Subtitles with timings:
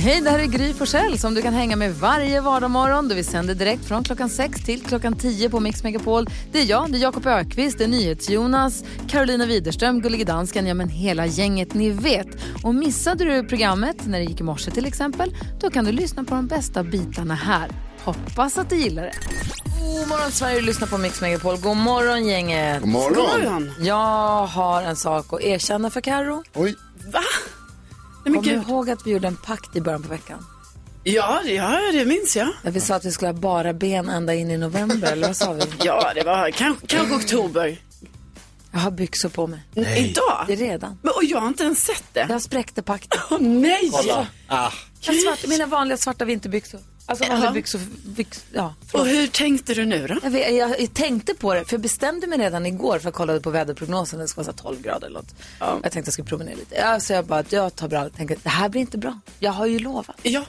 [0.00, 3.08] Hej, det här är Gry Forssell som du kan hänga med varje vardagsmorgon.
[3.08, 6.26] Vi sänder direkt från klockan 6 till klockan 10 på Mix Megapol.
[6.52, 10.74] Det är jag, det är Jakob Ökvist, det är NyhetsJonas, Carolina Widerström, Gullige Dansken, ja
[10.74, 12.26] men hela gänget ni vet.
[12.64, 16.24] Och missade du programmet när det gick i morse till exempel, då kan du lyssna
[16.24, 17.70] på de bästa bitarna här.
[18.04, 19.14] Hoppas att du gillar det.
[19.80, 21.56] God morgon Sverige, du lyssnar på Mix Megapol.
[21.56, 22.80] God morgon gänget.
[22.80, 23.72] God morgon.
[23.80, 26.42] Jag har en sak att erkänna för Karo.
[26.54, 26.76] Oj.
[27.12, 27.20] Va?
[28.28, 30.46] Nej, men Kommer du ihåg att vi gjorde en pakt i början på veckan?
[31.04, 32.48] Ja, ja, det minns jag.
[32.62, 35.36] Där vi sa att vi skulle ha bara ben ända in i november, eller vad
[35.36, 35.62] sa vi?
[35.84, 37.78] Ja, det var kanske, kanske oktober.
[38.72, 39.60] Jag har byxor på mig.
[39.74, 40.44] Idag?
[40.46, 40.98] Det är redan.
[41.02, 42.26] Men, och jag har inte ens sett det.
[42.28, 43.20] Jag spräckte pakten.
[43.30, 43.90] Åh nej!
[44.48, 44.70] Ah.
[45.00, 46.80] Jag svart, mina vanliga svarta vinterbyxor.
[47.08, 48.74] Alltså vanliga byxor, byx, ja.
[48.92, 50.16] Och hur tänkte du nu då?
[50.22, 53.14] Jag, vet, jag, jag tänkte på det, för jag bestämde mig redan igår för jag
[53.14, 55.34] kollade på väderprognosen, det ska vara så här 12 grader eller något.
[55.58, 56.74] Jag tänkte jag skulle promenera lite.
[56.74, 59.20] Ja, så jag bara, jag tar bra, tänkte det här blir inte bra.
[59.38, 60.16] Jag har ju lovat.
[60.22, 60.44] Ja.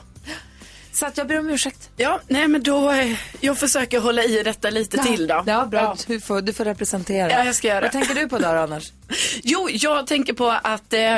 [0.92, 1.90] Så att jag ber om ursäkt.
[1.96, 5.44] Ja, nej men då, eh, jag försöker hålla i detta lite till då.
[5.46, 5.96] Ja, bra.
[6.06, 7.30] Du, får, du får representera.
[7.30, 8.92] Ja, jag ska göra Vad tänker du på då annars?
[9.42, 11.16] Jo, jag tänker på att eh,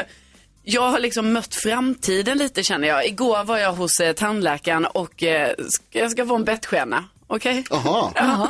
[0.63, 3.07] jag har liksom mött framtiden lite känner jag.
[3.07, 7.05] Igår var jag hos eh, tandläkaren och eh, ska, jag ska få en bettskena.
[7.27, 7.65] Okej?
[7.71, 8.13] Jaha.
[8.17, 8.49] Ja.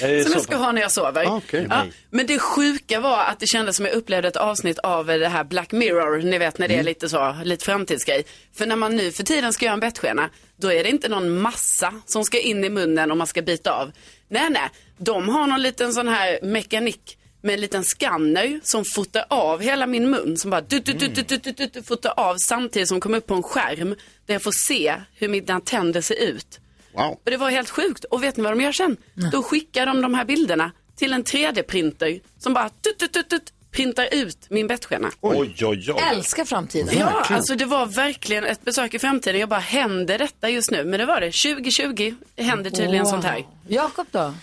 [0.00, 1.24] det Som så jag ska ha när jag sover.
[1.26, 1.66] Ah, okej.
[1.70, 1.84] ja.
[2.10, 5.28] Men det sjuka var att det kändes som jag upplevde ett avsnitt av eh, det
[5.28, 8.24] här Black Mirror, ni vet när det är lite så, lite framtidsgrej.
[8.54, 11.40] För när man nu för tiden ska göra en bettskena, då är det inte någon
[11.40, 13.92] massa som ska in i munnen och man ska bita av.
[14.28, 14.68] Nej, nej,
[14.98, 19.86] de har någon liten sån här mekanik med en liten skanner som fotar av hela
[19.86, 22.88] min mun som bara du, du, du, du, du, du, du, du, fotar av samtidigt
[22.88, 26.60] som kommer upp på en skärm där jag får se hur mina tänder ser ut.
[26.94, 27.10] Wow.
[27.10, 28.04] Och det var helt sjukt.
[28.04, 28.96] Och vet ni vad de gör sen?
[29.32, 33.52] Då skickar de de här bilderna till en 3D-printer som bara tut, tut, tut, tut,
[33.70, 35.10] printar ut min bettskena.
[35.20, 35.94] Oj, oj, oj.
[36.10, 36.98] Älskar framtiden.
[36.98, 39.40] Ja, alltså det var verkligen ett besök i framtiden.
[39.40, 40.84] Jag bara, händer detta just nu?
[40.84, 41.26] Men det var det.
[41.26, 43.46] 2020 händer tydligen sånt här.
[43.68, 44.34] Jakob då?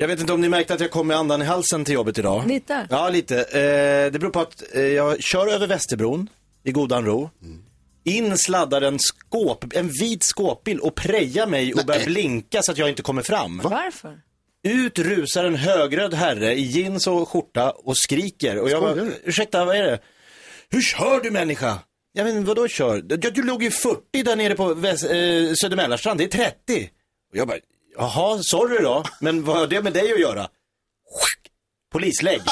[0.00, 2.18] Jag vet inte om ni märkte att jag kom med andan i halsen till jobbet
[2.18, 2.46] idag.
[2.46, 2.86] Lite.
[2.90, 3.36] Ja, lite.
[3.42, 6.28] Eh, det beror på att eh, jag kör över Västerbron
[6.64, 7.30] i godan ro.
[8.04, 12.78] In sladdar en, skåp, en vit skåpbil och prejar mig och börjar blinka så att
[12.78, 13.60] jag inte kommer fram.
[13.64, 14.20] Varför?
[14.62, 18.58] Ut rusar en högröd herre i jeans och skjorta och skriker.
[18.58, 19.98] Och jag bara, ursäkta, vad är det?
[20.70, 21.78] Hur kör du människa?
[22.12, 23.00] Jag vet inte, vadå kör?
[23.00, 25.10] Du, du låg ju 40 där nere på Väst, eh,
[25.54, 26.90] Södermälarstrand, det är 30.
[27.30, 27.58] Och jag bara,
[27.98, 30.48] jaha, sorry då, men vad har det med dig att göra?
[31.92, 32.42] Polislägg.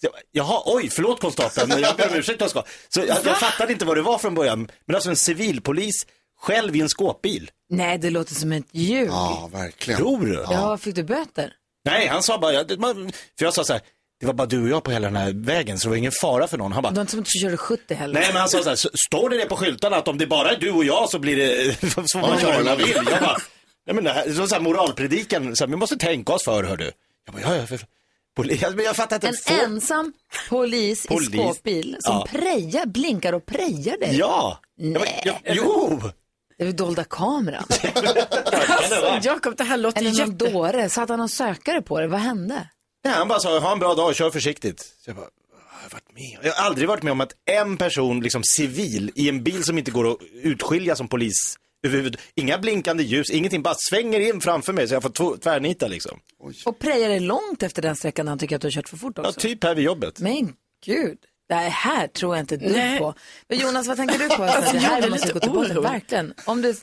[0.00, 2.62] Så jag bara, Jaha, oj, förlåt konstapeln, men jag ber om ursäkt jag ska.
[2.88, 4.70] Så jag, jag fattade inte vad det var från början.
[4.86, 6.06] Men alltså en civilpolis
[6.40, 7.50] själv i en skåpbil.
[7.70, 9.08] Nej, det låter som ett ljug.
[9.10, 9.98] Ja, verkligen.
[10.00, 10.32] Tror du?
[10.50, 11.52] Ja, fick du böter?
[11.84, 13.82] Nej, han sa bara, jag- man, för jag sa så här,
[14.20, 16.12] det var bara du och jag på hela den här vägen så det var ingen
[16.22, 16.72] fara för någon.
[16.72, 18.20] Han Det var bara, inte som att du körde 70 heller.
[18.20, 20.26] nej men han sa så här, "S- står det det på skyltarna att om det
[20.26, 22.92] bara är du och jag så blir det, så får man köra hur man vill.
[23.10, 23.36] Jag bara,
[23.86, 26.64] nej men det här, så, så här moralpredikan, så här, vi måste tänka oss för
[26.64, 26.92] hör du.
[27.26, 27.80] Jag bara, ja, ja, för,
[28.36, 29.28] poli, men jag fattar inte.
[29.28, 30.12] En får- ensam
[30.48, 31.28] polis, Polis.
[31.28, 32.26] i skåpbil som Ja.
[32.30, 34.16] prejar, blinkar och prejar dig.
[34.18, 34.60] Ja.
[34.76, 35.22] Jag Nej.
[35.24, 36.00] ja, jo.
[36.58, 37.64] Det är väl dolda kameran?
[39.22, 40.50] Jakob, det här låter Eller någon jätte...
[40.50, 40.88] dåre?
[40.88, 42.06] Satt han och sökare på det?
[42.06, 42.68] Vad hände?
[43.04, 44.80] Nej, han bara sa, ha en bra dag, kör försiktigt.
[44.80, 45.26] Så jag bara,
[45.84, 46.38] jag varit med?
[46.42, 49.78] Jag har aldrig varit med om att en person, liksom civil, i en bil som
[49.78, 54.72] inte går att utskilja som polis, överhuvud- inga blinkande ljus, ingenting, bara svänger in framför
[54.72, 56.18] mig så jag får två- tvärnita liksom.
[56.64, 59.12] Och prejar dig långt efter den sträckan han tycker att du har kört för fort
[59.16, 59.40] Ja, också.
[59.40, 60.20] typ här vid jobbet.
[60.20, 60.52] Men
[60.86, 62.98] gud, det här tror jag inte dugg Nej.
[62.98, 63.14] på.
[63.48, 64.42] Men Jonas, vad tänker du på?
[64.42, 66.34] Alltså, det jag här måste gå till botten, verkligen.
[66.44, 66.74] Om du...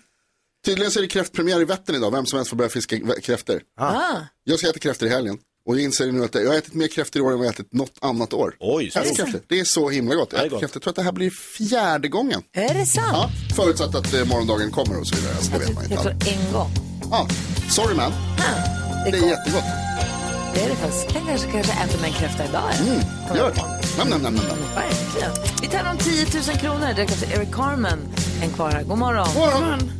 [0.65, 2.11] Tydligen så är det kräftpremiär i Vättern idag.
[2.11, 3.61] Vem som helst får börja fiska kräftor.
[3.77, 4.15] Ah.
[4.43, 5.37] Jag ska äta kräftor i helgen.
[5.65, 7.51] Och jag inser nu att jag har ätit mer kräftor i år än vad jag
[7.51, 8.55] har ätit något annat år.
[8.59, 9.41] Oj, så kräftor.
[9.49, 10.29] Det är så himla gott.
[10.33, 10.61] Jag är gott.
[10.61, 12.41] Jag tror att det här blir fjärde gången.
[12.53, 13.07] Är det sant?
[13.13, 15.33] Ja, förutsatt att eh, morgondagen kommer och så vidare.
[15.35, 15.93] Alltså, det vet man inte.
[15.95, 16.69] Jag tror en gång.
[17.11, 17.27] Ja,
[17.69, 18.11] sorry man.
[18.11, 19.29] Ah, det, Det är är gott.
[19.29, 19.63] jättegott.
[20.53, 21.05] Det är det faktiskt.
[21.13, 22.63] Jag kanske, kanske äter med en kräfta idag.
[22.79, 22.99] Mm,
[23.37, 23.61] gör det.
[23.97, 24.57] Nam, nam, nam, nam, nam.
[24.75, 25.31] Verkligen.
[25.61, 27.99] Vi tävlar om 10 000 kronor direkt efter Eric Carmen.
[28.43, 28.83] En kvar här.
[28.83, 29.27] God morgon.
[29.33, 29.91] God morgon.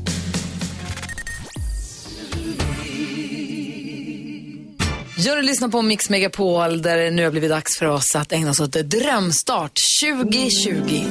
[5.18, 8.32] Ja, du lyssnar på Mix Megapol där det nu har blivit dags för oss att
[8.32, 11.04] ägna oss åt Drömstart 2020.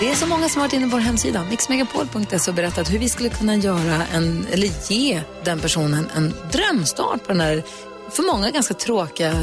[0.00, 2.98] Det är så många som har varit inne på vår hemsida, mixmegapol.se och berättat hur
[2.98, 7.62] vi skulle kunna göra en, eller ge den personen en drömstart på den här,
[8.10, 9.34] för många ganska tråkiga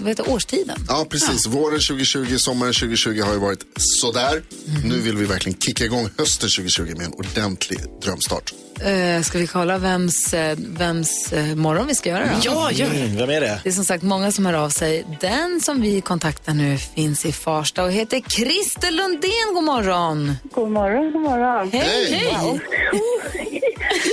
[0.00, 0.76] vad heter, årstiden.
[0.88, 1.46] Ja, precis.
[1.46, 4.42] Våren 2020, sommaren 2020 har ju varit sådär.
[4.84, 8.52] Nu vill vi verkligen kicka igång hösten 2020 med en ordentlig drömstart.
[8.80, 12.30] Eh, ska vi kolla vems, eh, vems eh, morgon vi ska göra då?
[12.42, 12.96] Ja, gör det.
[13.00, 13.60] Mm, vem är det?
[13.62, 15.04] Det är som sagt många som hör av sig.
[15.20, 19.54] Den som vi kontaktar nu finns i Farsta och heter Christer Lundén.
[19.54, 20.36] God morgon!
[20.52, 21.70] God morgon, god morgon.
[21.72, 22.12] Hej!
[22.12, 22.60] Hej!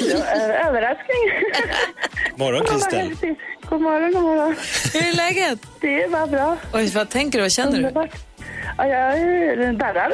[0.09, 1.23] En överraskning.
[2.35, 3.37] Morgon Ja, häftigt.
[3.73, 4.55] God morgon, god morgon.
[4.93, 5.59] Hur är läget?
[5.81, 6.57] Det var bra.
[6.73, 7.41] Oj, vad tänker du?
[7.43, 7.77] Vad känner du?
[7.77, 8.09] Underbart.
[8.77, 10.11] Ja, jag är darrar.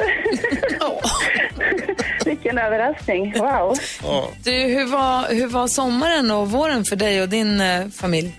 [2.24, 3.34] Vilken överraskning.
[3.38, 3.76] Wow.
[4.44, 8.38] Du, hur, var, hur var sommaren och våren för dig och din eh, familj?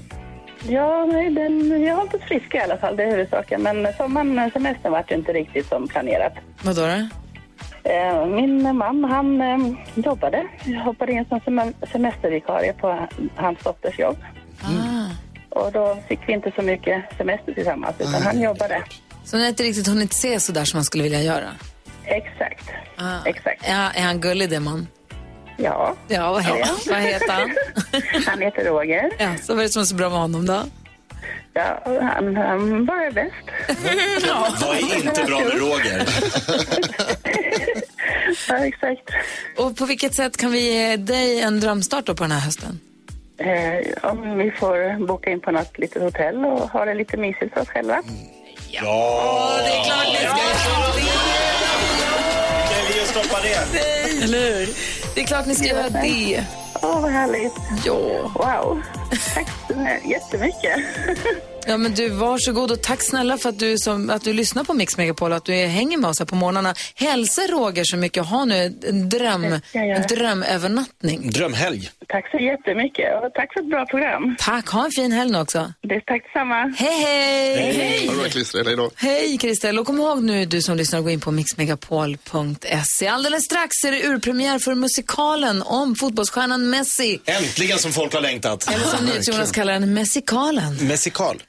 [0.67, 3.61] Ja, nej, den, jag har oss friska i alla fall, det är huvudsaken.
[3.61, 6.33] Men sommaren, semestern var inte riktigt som planerat.
[6.63, 6.81] Vad då?
[6.81, 7.07] då?
[7.89, 9.57] Eh, Min man, han eh,
[9.95, 10.47] jobbade.
[10.65, 14.17] Jag hoppade in som sem- semestervikarie på hans dotters jobb.
[15.49, 18.83] Och då fick vi inte så mycket semester tillsammans, utan han jobbade.
[19.25, 21.49] Så ni har inte riktigt hunnit se så där som man skulle vilja göra?
[22.05, 22.69] Exakt.
[22.97, 23.25] Ah.
[23.25, 23.61] Exakt.
[23.67, 24.87] Ja, är han gullig, det man?
[25.57, 25.95] Ja.
[26.07, 27.55] Ja, vad, he- vad heter han?
[28.25, 29.11] Han heter Roger.
[29.19, 30.63] Ja, så vad är det som är så bra med honom då?
[31.53, 33.35] Ja, han, han bara är bäst.
[34.61, 36.07] Vad är inte bra med Roger?
[38.49, 39.09] Ja, exakt.
[39.57, 42.79] Och på vilket sätt kan vi ge dig en drömstart då på den här hösten?
[43.41, 47.53] Eh, om vi får boka in på något litet hotell och ha det lite mysigt
[47.53, 48.03] för oss själva.
[48.69, 50.61] Ja, det är klart ni ska
[52.69, 54.23] kan vi stoppa det?
[54.23, 54.69] Eller hur?
[55.15, 56.45] Det är klart ni ska göra det.
[56.81, 57.53] Åh, vad härligt.
[57.85, 57.97] Ja.
[58.35, 58.81] Wow.
[59.35, 60.79] Tack så jättemycket.
[61.67, 64.73] Ja, men du, varsågod och tack snälla för att du, som, att du lyssnar på
[64.73, 66.73] Mix Megapol och att du är, hänger med oss här på morgnarna.
[66.95, 68.25] Hälsa Roger så mycket.
[68.25, 71.29] Ha nu en dröm, en drömövernattning.
[71.31, 71.89] Drömhelg.
[72.07, 74.35] Tack så jättemycket och tack för ett bra program.
[74.39, 75.73] Tack, ha en fin helg också.
[75.81, 76.73] Det är tack detsamma.
[76.77, 77.73] Hej, hej!
[77.73, 78.91] Hej, Ha det bra Christer, hej då.
[78.95, 79.79] hej Kristel.
[79.79, 83.07] Och kom ihåg nu du som lyssnar, gå in på mixmegapol.se.
[83.07, 87.19] Alldeles strax är det urpremiär för musikalen om fotbollsstjärnan Messi.
[87.25, 88.67] Äntligen som folk har längtat.
[88.73, 90.87] Eller som NyhetsJonas kallar den, Messikalen.
[90.87, 91.43] Messikal.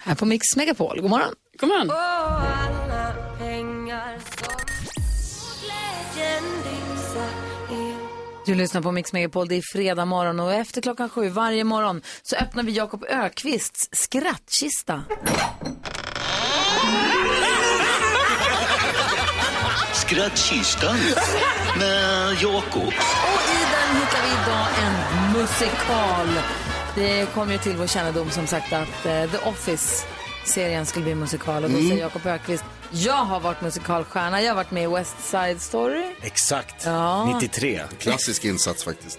[0.00, 1.00] Här på Mix Megapol.
[1.00, 1.34] God morgon.
[1.60, 1.90] Kom igen.
[8.46, 12.02] Du lyssnar på Mix Megapol, det är fredag morgon och efter klockan sju varje morgon
[12.22, 15.04] så öppnar vi Jakob Ökvists skrattkista.
[19.92, 20.96] Skrattkistan
[21.78, 22.86] med Jakob.
[22.86, 26.28] Och i den hittar vi idag en musikal.
[26.98, 31.64] Det kom ju till vår kännedom som sagt att eh, The Office-serien skulle bli musikal
[31.64, 35.20] och då säger Jakob Ökvist jag har varit musikalstjärna, jag har varit med i West
[35.20, 36.84] Side Story Exakt.
[36.84, 37.34] Ja.
[37.34, 37.80] 93.
[37.98, 39.18] Klassisk insats faktiskt.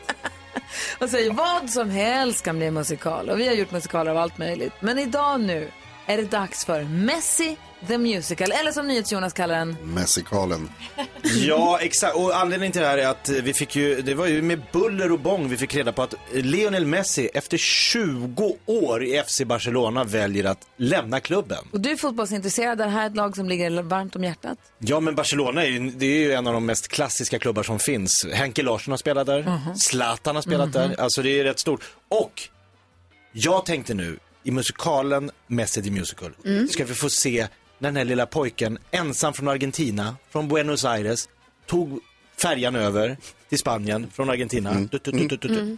[1.00, 4.38] och säger vad som helst kan bli musikal och vi har gjort musikaler av allt
[4.38, 4.74] möjligt.
[4.80, 5.72] Men idag nu
[6.06, 10.70] är det dags för Messi the Musical, eller som NyhetsJonas kallar den, Messikalen.
[11.24, 12.16] Ja, exakt.
[12.16, 15.12] Och anledningen till det här är att vi fick ju, det var ju med buller
[15.12, 20.04] och bång vi fick reda på att Lionel Messi efter 20 år i FC Barcelona
[20.04, 21.66] väljer att lämna klubben.
[21.72, 24.58] Och du är fotbollsintresserad, det här är ett lag som ligger varmt om hjärtat.
[24.80, 27.80] Ja, men Barcelona är ju, det är ju en av de mest klassiska klubbar som
[27.80, 28.26] finns.
[28.33, 31.83] Henke Larsson har spelat där, Zlatan har spelat där, alltså det är rätt stort.
[32.09, 32.42] Och
[33.31, 36.31] jag tänkte nu, i musikalen Messi the Musical,
[36.69, 37.48] ska vi få se
[37.80, 41.30] när den här lilla pojken, ensam från Argentina, från Buenos Aires,
[41.66, 42.00] tog
[42.42, 43.18] färjan över
[43.50, 44.74] till Spanien från Argentina.
[44.74, 45.78] Du, du, du, du, du, du.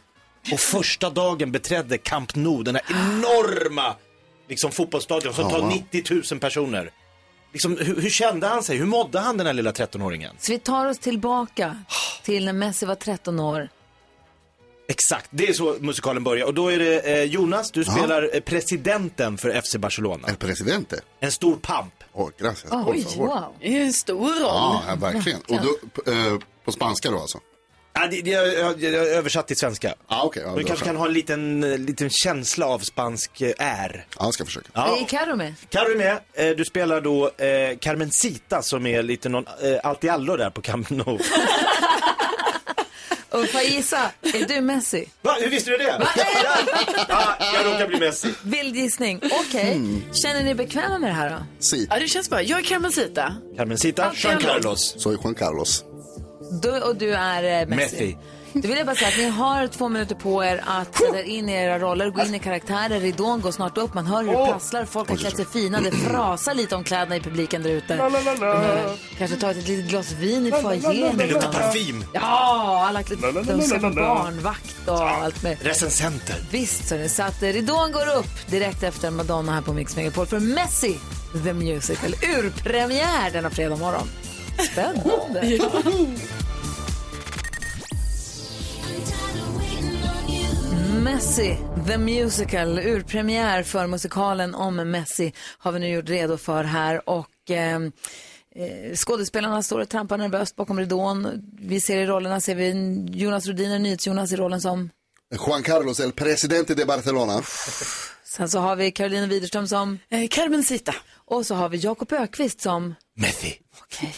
[0.54, 3.96] Och första dagen beträdde Camp Nou, den här enorma
[4.48, 5.70] liksom, fotbollsstadion som tar wow.
[5.92, 6.92] 90 000 personer.
[7.54, 8.78] Liksom, hur, hur kände han sig?
[8.78, 10.32] Hur mådde han den här lilla 13-åringen?
[10.40, 11.84] Så vi tar oss tillbaka
[12.24, 13.70] till när Messi var 13 år.
[14.92, 16.46] Exakt, det är så musikalen börjar.
[16.46, 20.28] Och då är det eh, Jonas, du spelar eh, presidenten för FC Barcelona.
[20.28, 21.02] El presidente.
[21.20, 21.94] En stor pamp.
[22.14, 22.74] Åh, gracias.
[22.86, 23.56] Oj, wow.
[23.60, 24.40] Det är en stor roll.
[24.40, 25.40] Ja, ja, verkligen.
[25.42, 27.40] Och då, eh, på spanska då alltså?
[27.94, 29.96] Ja, det, det, jag, jag, översatt till svenska.
[30.08, 30.44] Ja, okej.
[30.46, 34.06] ja, du kanske kan ha en liten, eh, liten känsla av spansk eh, är.
[34.18, 34.68] Ja, jag ska försöka.
[34.74, 34.98] Ja.
[34.98, 35.54] Är Carro med?
[35.70, 36.20] Carro är med.
[36.34, 40.50] Eh, du spelar då eh, Carmencita som är lite någon eh, allt i allo där
[40.50, 41.20] på Camp Nou.
[43.32, 45.10] Och får jag gissa, är du Messi?
[45.22, 46.08] Va, hur visste du det?
[47.10, 48.34] ja, jag råkar bli Messi.
[48.44, 49.22] Vild gissning.
[49.48, 49.74] Okej.
[49.74, 50.04] Hmm.
[50.14, 51.36] Känner ni er bekväma med det här då?
[51.60, 51.88] Si.
[51.90, 52.42] Ja, det känns bra.
[52.42, 53.34] Jag är Carmencita.
[53.58, 54.42] Carmencita, Allt Jean.
[54.42, 54.96] Carlos.
[54.98, 55.84] Soy Juan Carlos.
[56.62, 57.76] Du, och du är eh, Messi.
[57.76, 58.18] Messi.
[58.54, 61.50] Då vill jag bara säga att ni har två minuter på er att sätta in
[61.50, 63.00] i era roller, gå in i karaktärer.
[63.00, 65.92] Ridån går snart upp, man hör hur det prasslar, folk har klätt sig fina, det
[65.92, 67.96] frasar lite om kläderna i publiken där ute.
[67.96, 71.18] Eh, Kanske ta ett litet glas vin i foajén.
[71.18, 72.06] Det luktar parfym.
[72.14, 75.58] Ja, alla på barnvakt och allt med.
[75.62, 76.36] Recensenter.
[76.52, 80.26] Visst, så, så att eh, ridån går upp direkt efter Madonna här på Mix Megapol
[80.26, 81.00] för Messi
[81.44, 84.08] the Musical urpremiär denna fredag morgon.
[84.72, 85.60] Spännande.
[91.04, 97.10] Messi the Musical, urpremiär för musikalen om Messi har vi nu gjort redo för här
[97.10, 97.76] och eh,
[98.56, 101.42] eh, skådespelarna står och trampar nervöst bakom ridån.
[101.60, 102.72] Vi ser i rollerna, ser vi
[103.12, 104.90] Jonas Rhodiner, NyhetsJonas i rollen som
[105.48, 107.42] Juan Carlos, el presidente de Barcelona.
[108.24, 110.00] Sen så har vi Carolina Widerström som...
[110.10, 110.96] Eh, Carmencita.
[111.26, 112.96] Och så har vi Jakob Ökvist som...
[113.16, 113.60] Messi.
[113.84, 114.16] Okej.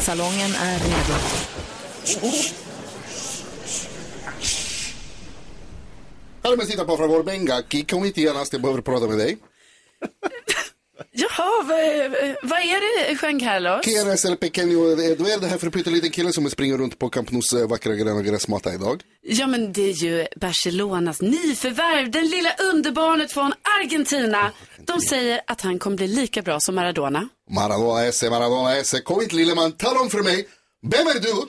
[0.00, 2.69] Salongen är redo.
[6.50, 7.84] Carmencita, por favor, venga aquí.
[7.84, 9.38] Kom hit genast, jag behöver prata med dig.
[11.12, 11.78] Jaha, vad,
[12.42, 13.84] vad är det, Jean Carlos?
[13.84, 17.08] Quieres el pequeño, eh, då är det här för pytteliten killen som springer runt på
[17.08, 19.02] Camp Nous eh, vackra gröna gräsmatta idag.
[19.22, 24.52] Ja, men det är ju Barcelonas nyförvärv, den lilla underbarnet från Argentina.
[24.86, 27.28] De säger att han kommer bli lika bra som Maradona.
[27.50, 29.00] Maradona esse, Maradona esse.
[29.00, 30.48] Kom hit lille man, tala om för mig.
[30.82, 31.48] Vem är du?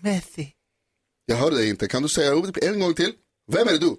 [0.00, 0.48] Messi.
[1.26, 3.12] Jag hörde dig inte, kan du säga en gång till?
[3.50, 3.96] Vem är du?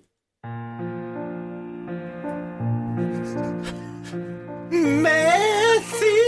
[5.02, 6.20] Messi!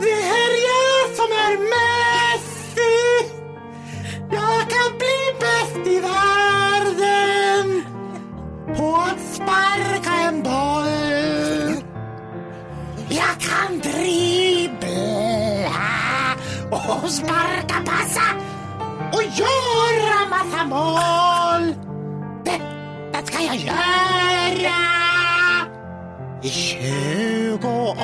[0.00, 2.96] Det är jag som är Messi!
[4.30, 7.66] Jag kan bli bäst i världen
[8.76, 11.84] på att sparka en boll.
[13.08, 14.88] Jag kan dribbla
[16.70, 18.34] och sparka, passa
[19.12, 21.87] och göra massa mål.
[23.28, 23.78] Ska jag göra
[26.42, 27.98] i 20 år.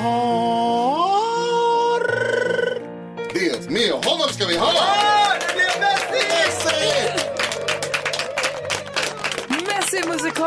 [3.34, 4.72] Det, med honom ska vi ha!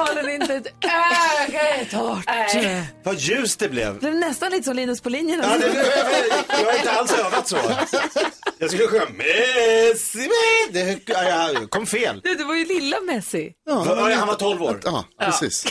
[0.06, 0.68] Messi-musikalen inte ett
[1.48, 2.86] öga är torrt.
[3.04, 3.94] Vad ljust det blev.
[3.94, 5.40] Det blev nästan lite som Linus på linjen.
[5.44, 5.68] Ja, det,
[6.50, 7.58] jag har inte alls övat så.
[8.60, 10.30] Jag skulle sjunga Messi.
[10.72, 12.22] Det, ja, jag kom fel.
[12.24, 13.54] Du, det var ju lilla Messi.
[13.66, 14.80] Ja, han var 12 år.
[14.84, 15.66] Ja, precis.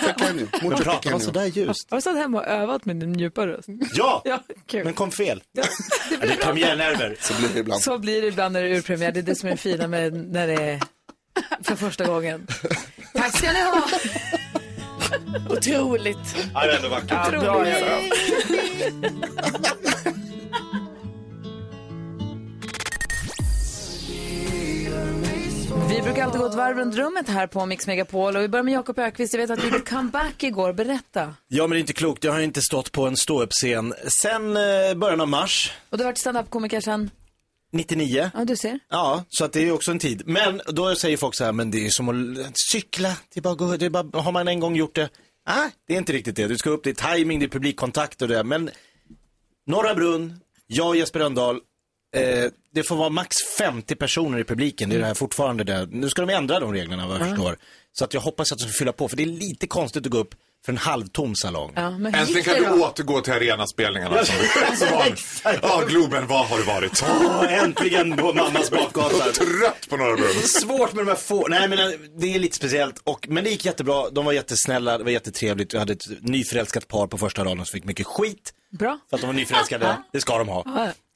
[0.00, 1.24] Pequeño, Men mucho pratar man pequeño.
[1.24, 1.90] sådär ljust?
[1.90, 3.68] Har du stått hemma och övat med din djupa röst?
[3.94, 4.40] Ja, Ja,
[4.84, 5.42] men kom fel.
[5.52, 5.64] Ja,
[6.20, 7.16] det är premiärnerver.
[7.20, 7.82] Så blir det ibland.
[7.82, 9.12] Så blir det ibland när det är urpremiär.
[9.12, 10.80] Det är det som är det fina med när det är
[11.62, 12.46] för första gången.
[13.16, 13.82] Tack ska ni ha.
[15.50, 16.36] Otroligt.
[16.54, 17.10] Ja, det är ändå vackert.
[17.32, 19.16] Ja, bra jobbat.
[25.88, 28.62] Vi brukar alltid gå ett varv runt rummet här på Mix Megapol och vi börjar
[28.62, 29.34] med Jakob Ökvist.
[29.34, 30.72] Jag vet att du gjorde comeback igår.
[30.72, 31.34] Berätta.
[31.48, 32.24] Ja, men det är inte klokt.
[32.24, 36.08] Jag har inte stått på en ståuppscen sen eh, början av mars, Och du har
[36.10, 37.10] varit standup-komiker sedan?
[37.72, 38.30] 99.
[38.34, 38.78] Ja, du ser.
[38.90, 40.22] Ja, så att det är också en tid.
[40.26, 42.08] Men då säger folk så här, men det är som
[42.40, 43.16] att cykla.
[43.34, 45.08] Det är bara, gå- det är bara, har man en gång gjort det?
[45.48, 46.46] Nej, det är inte riktigt det.
[46.48, 48.44] Du ska upp, det är timing, det är publikkontakt och det.
[48.44, 48.70] Men
[49.66, 51.56] Norra Brunn, jag och Jesper Rönndahl,
[52.16, 52.44] eh,
[52.74, 54.88] det får vara max 50 personer i publiken.
[54.88, 55.86] Det är det här fortfarande det.
[55.90, 57.58] Nu ska de ändra de reglerna vad jag förstår.
[57.92, 60.12] Så att jag hoppas att de ska fylla på, för det är lite konstigt att
[60.12, 61.72] gå upp för en halvtom salong.
[61.76, 62.84] Ja, Äntligen kan du då?
[62.86, 64.34] återgå till arenaspelningarna som,
[64.76, 65.14] som.
[65.62, 67.02] Ja, Globen, var har du varit?
[67.50, 69.32] Äntligen på mammas bakgata.
[69.32, 70.28] Trött på Norra Brunn.
[70.34, 73.00] Det är svårt med de här få, nej men eh, det är lite speciellt.
[73.04, 75.72] Och, men det gick jättebra, de var jättesnälla, det var jättetrevligt.
[75.72, 78.52] Jag hade ett nyförälskat par på första raden som fick mycket skit.
[78.78, 78.98] Bra.
[79.10, 80.64] För att de var nyförälskade, det ska de ha.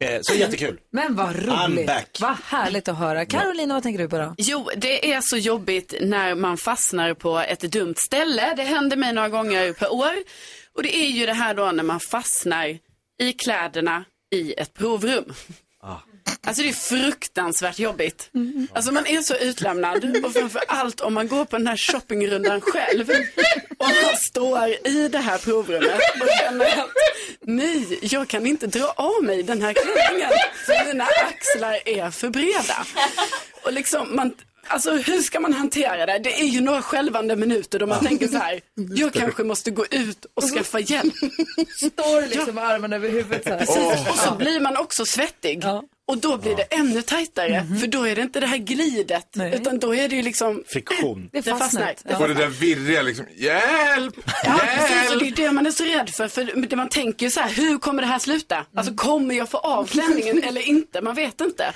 [0.04, 0.80] Eh, så jättekul.
[0.92, 1.86] Men vad I'm roligt.
[1.86, 2.18] back.
[2.20, 3.26] Vad härligt att höra.
[3.26, 4.34] Carolina, vad tänker du på då?
[4.38, 8.54] Jo, det är så jobbigt när man fastnar på ett dumt ställe.
[8.56, 10.12] Det händer mig några gånger per år.
[10.76, 12.78] Och det är ju det här då när man fastnar
[13.20, 15.34] i kläderna i ett provrum.
[16.46, 18.30] Alltså det är fruktansvärt jobbigt.
[18.72, 22.60] Alltså man är så utlämnad och framför allt om man går på den här shoppingrundan
[22.60, 23.10] själv
[23.78, 26.88] och man står i det här provrummet och känner att
[27.40, 30.30] nej, jag kan inte dra av mig den här klänningen
[30.66, 32.87] för mina axlar är för breda.
[33.64, 34.32] Och liksom man,
[34.66, 36.18] alltså hur ska man hantera det?
[36.18, 39.87] Det är ju några skälvande minuter då man tänker så här, jag kanske måste gå
[39.87, 41.14] ut och skaffa hjälp.
[41.76, 43.58] Står liksom med armarna över huvudet så här.
[43.58, 44.08] Precis.
[44.10, 45.64] Och så blir man också svettig.
[46.10, 49.54] Och då blir det ännu tajtare, för då är det inte det här glidet, Nej.
[49.54, 51.28] utan då är det ju liksom Friktion.
[51.32, 51.94] Det är det fastnar.
[52.04, 54.14] Det Och det där virriga liksom, hjälp,
[54.44, 56.28] Ja, precis, och det är det man är så rädd för.
[56.28, 58.66] För det man tänker ju så här, hur kommer det här sluta?
[58.76, 61.02] Alltså kommer jag få av klänningen eller inte?
[61.02, 61.72] Man vet inte.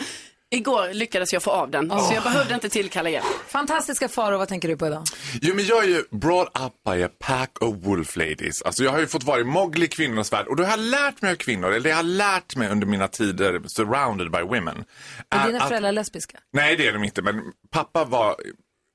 [0.54, 3.24] Igår lyckades jag få av den, så jag behövde inte tillkalla hjälp.
[3.48, 5.04] Fantastiska Faro, vad tänker du på idag?
[5.42, 8.62] Jo, men jag är ju brought up by a pack of wolf ladies.
[8.62, 11.22] Alltså jag har ju fått vara i Mowgli kvinnornas värld och då har jag lärt
[11.22, 14.84] mig av kvinnor, eller det jag har lärt mig under mina tider surrounded by women.
[15.30, 16.38] Är är dina att- föräldrar lesbiska?
[16.52, 18.36] Nej, det är de inte, men pappa var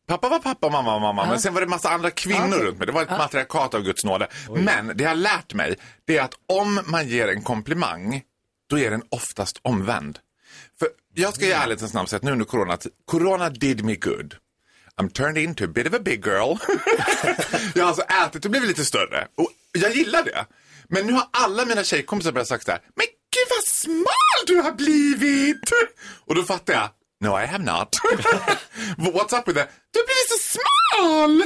[0.07, 2.87] Pappa var pappa, mamma var mamma, men sen var det massa andra kvinnor runt mig.
[2.87, 4.27] Det var ett matriarkat av Guds nåde.
[4.55, 5.75] Men det jag har lärt mig,
[6.07, 8.21] det är att om man ger en komplimang,
[8.69, 10.19] då är den oftast omvänd.
[10.79, 14.35] För jag ska i ärlighetens namn säga att nu under corona, corona did me good.
[14.97, 16.57] I'm turned into a bit of a big girl.
[17.75, 19.27] jag har alltså ätit och blivit lite större.
[19.37, 20.45] Och jag gillar det.
[20.89, 24.55] Men nu har alla mina tjejkompisar börjat säga så här, men gud vad smal du
[24.55, 25.71] har blivit!
[26.25, 26.89] Och då fattar jag,
[27.21, 27.95] no I have not.
[28.97, 29.69] What's up with that?
[29.91, 31.43] Du har blivit så smal!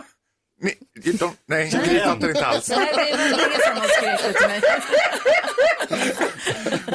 [0.60, 2.68] Nej, don't, nej, jag fattar inte alls.
[2.68, 3.18] Nej, det är
[3.66, 4.62] sedan hon skrek det till mig.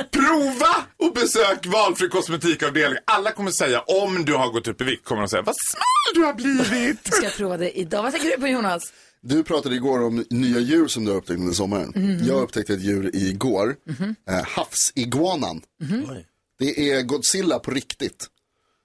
[0.12, 3.00] Prova och besök valfri kosmetikavdelning.
[3.06, 6.14] Alla kommer säga, om du har gått upp i vikt, kommer de säga, vad smal
[6.16, 7.14] du har blivit.
[7.14, 8.04] Ska jag prova det idag?
[8.04, 8.94] Vad tänker du på Jonas?
[9.22, 11.94] Du pratade igår om nya djur som du har upptäckt under sommaren.
[11.96, 12.28] Mhm.
[12.28, 14.16] Jag upptäckte ett djur igår, Mhm.
[14.30, 15.62] eh, havsiguanan.
[15.84, 16.06] Mhm.
[16.60, 18.28] Det är Godzilla på riktigt.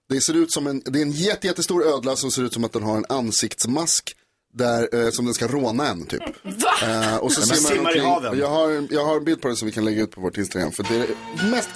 [0.09, 2.64] Det ser ut som en, det är en jätte, jättestor ödla som ser ut som
[2.64, 4.16] att den har en ansiktsmask
[4.56, 6.22] där, eh, som den ska råna en typ.
[6.82, 8.04] Eh, och så Men simmar den simmar i omkring.
[8.12, 8.38] haven.
[8.38, 10.36] Jag har, jag har en bild på den som vi kan lägga ut på vårt
[10.38, 10.72] Instagram.
[10.72, 11.06] För det är
[11.42, 11.68] det mest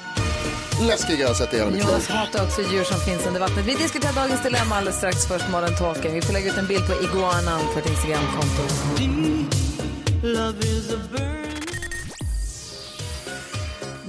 [0.88, 1.84] läskiga jag har sett i hela mitt liv.
[1.88, 3.66] Jonas hatar också djur som finns under vattnet.
[3.66, 5.26] Vi diskuterar dagens dilemma alldeles strax.
[5.26, 6.12] Först Modern Talking.
[6.14, 8.62] Vi får lägga ut en bild på iguanan på ett Instagramkonto.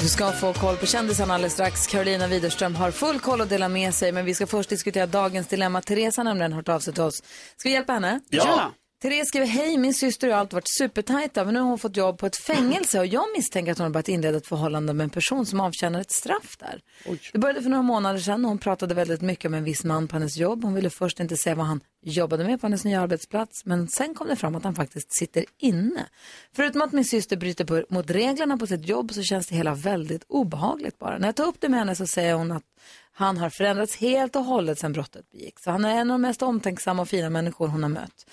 [0.02, 1.88] Du ska få koll på kändisarna alldeles strax.
[1.88, 4.12] Carolina Widerström har full koll att dela med sig.
[4.12, 5.82] Men vi ska först diskutera dagens dilemma.
[5.82, 7.24] Teresa har nämligen hört av sig till oss.
[7.58, 8.20] Ska vi hjälpa henne?
[8.30, 8.72] Ja.
[9.02, 11.80] Therese skriver, hej min syster och jag har alltid varit supertajta men nu har hon
[11.80, 14.94] fått jobb på ett fängelse och jag misstänker att hon har börjat inleda ett förhållande
[14.94, 16.82] med en person som avtjänar ett straff där.
[17.34, 20.08] Det började för några månader sedan och hon pratade väldigt mycket med en viss man
[20.08, 20.64] på hennes jobb.
[20.64, 24.14] Hon ville först inte säga vad han jobbade med på hennes nya arbetsplats men sen
[24.16, 26.06] kom det fram att han faktiskt sitter inne.
[26.56, 29.74] Förutom att min syster bryter på, mot reglerna på sitt jobb så känns det hela
[29.74, 31.18] väldigt obehagligt bara.
[31.18, 32.64] När jag tar upp det med henne så säger hon att
[33.14, 35.64] han har förändrats helt och hållet sedan brottet begicks.
[35.64, 38.26] Så han är en av de mest omtänksamma och fina människor hon har mött.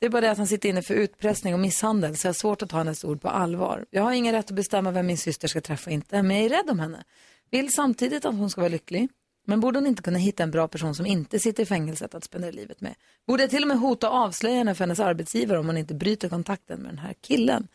[0.00, 2.34] Det är bara det att han sitter inne för utpressning och misshandel så jag har
[2.34, 3.86] svårt att ta hennes ord på allvar.
[3.90, 6.44] Jag har ingen rätt att bestämma vem min syster ska träffa och inte, men jag
[6.44, 7.04] är rädd om henne.
[7.50, 9.08] Vill samtidigt att hon ska vara lycklig.
[9.46, 12.24] Men borde hon inte kunna hitta en bra person som inte sitter i fängelset att
[12.24, 12.94] spendera livet med?
[13.26, 15.94] Borde jag till och med hota och avslöja henne för hennes arbetsgivare om hon inte
[15.94, 17.68] bryter kontakten med den här killen?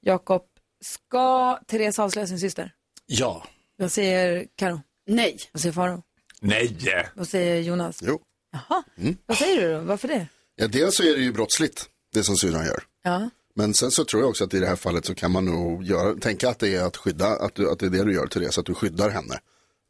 [0.00, 0.42] Jakob,
[0.84, 2.72] ska Therese avslöja sin syster?
[3.06, 3.46] Ja.
[3.76, 4.80] Vad säger Karo?
[5.06, 5.38] Nej.
[5.52, 6.02] Vad säger Faro?
[6.40, 6.76] Nej.
[7.14, 7.98] Vad säger Jonas?
[8.06, 8.20] Jo.
[8.52, 9.16] Jaha, Mm.
[9.26, 9.80] vad säger du då?
[9.80, 10.26] Varför det?
[10.56, 12.82] Ja, dels så är det ju brottsligt, det som syrran gör.
[13.04, 13.30] Ja.
[13.54, 15.84] Men sen så tror jag också att i det här fallet så kan man nog
[15.84, 18.26] göra, tänka att det är att skydda, att, du, att det är det du gör
[18.26, 19.40] Therese, att du skyddar henne.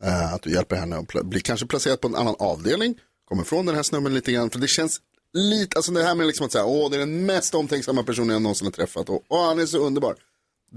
[0.03, 2.94] Eh, att du hjälper henne att pla- bli kanske placerad på en annan avdelning,
[3.29, 5.00] kommer från den här snubben lite grann, för det känns
[5.33, 8.31] lite, alltså det här med liksom att säga, åh det är den mest omtänksamma personen
[8.31, 10.16] jag någonsin har träffat och åh, han är så underbar.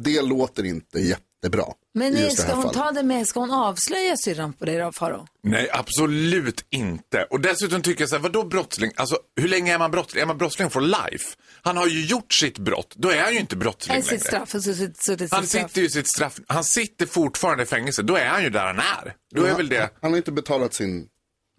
[0.03, 1.65] Det låter inte jättebra.
[1.93, 2.77] Men nej, ska hon fallet.
[2.77, 5.27] ta det med, ska hon avslöja syrran på det då, Faro?
[5.43, 7.23] Nej, absolut inte.
[7.29, 8.91] Och dessutom tycker jag så här, vadå brottsling?
[8.95, 10.21] Alltså, hur länge är man brottsling?
[10.21, 11.35] Är man brottsling for life?
[11.61, 14.45] Han har ju gjort sitt brott, då är han ju inte brottsling Nej, sitt längre.
[14.45, 14.63] straff.
[14.63, 15.69] Suttit, suttit Han sitt straff.
[15.71, 18.65] sitter ju i sitt straff, han sitter fortfarande i fängelse, då är han ju där
[18.65, 19.15] han är.
[19.35, 19.89] Då är väl det...
[20.01, 21.07] Han har inte betalat sin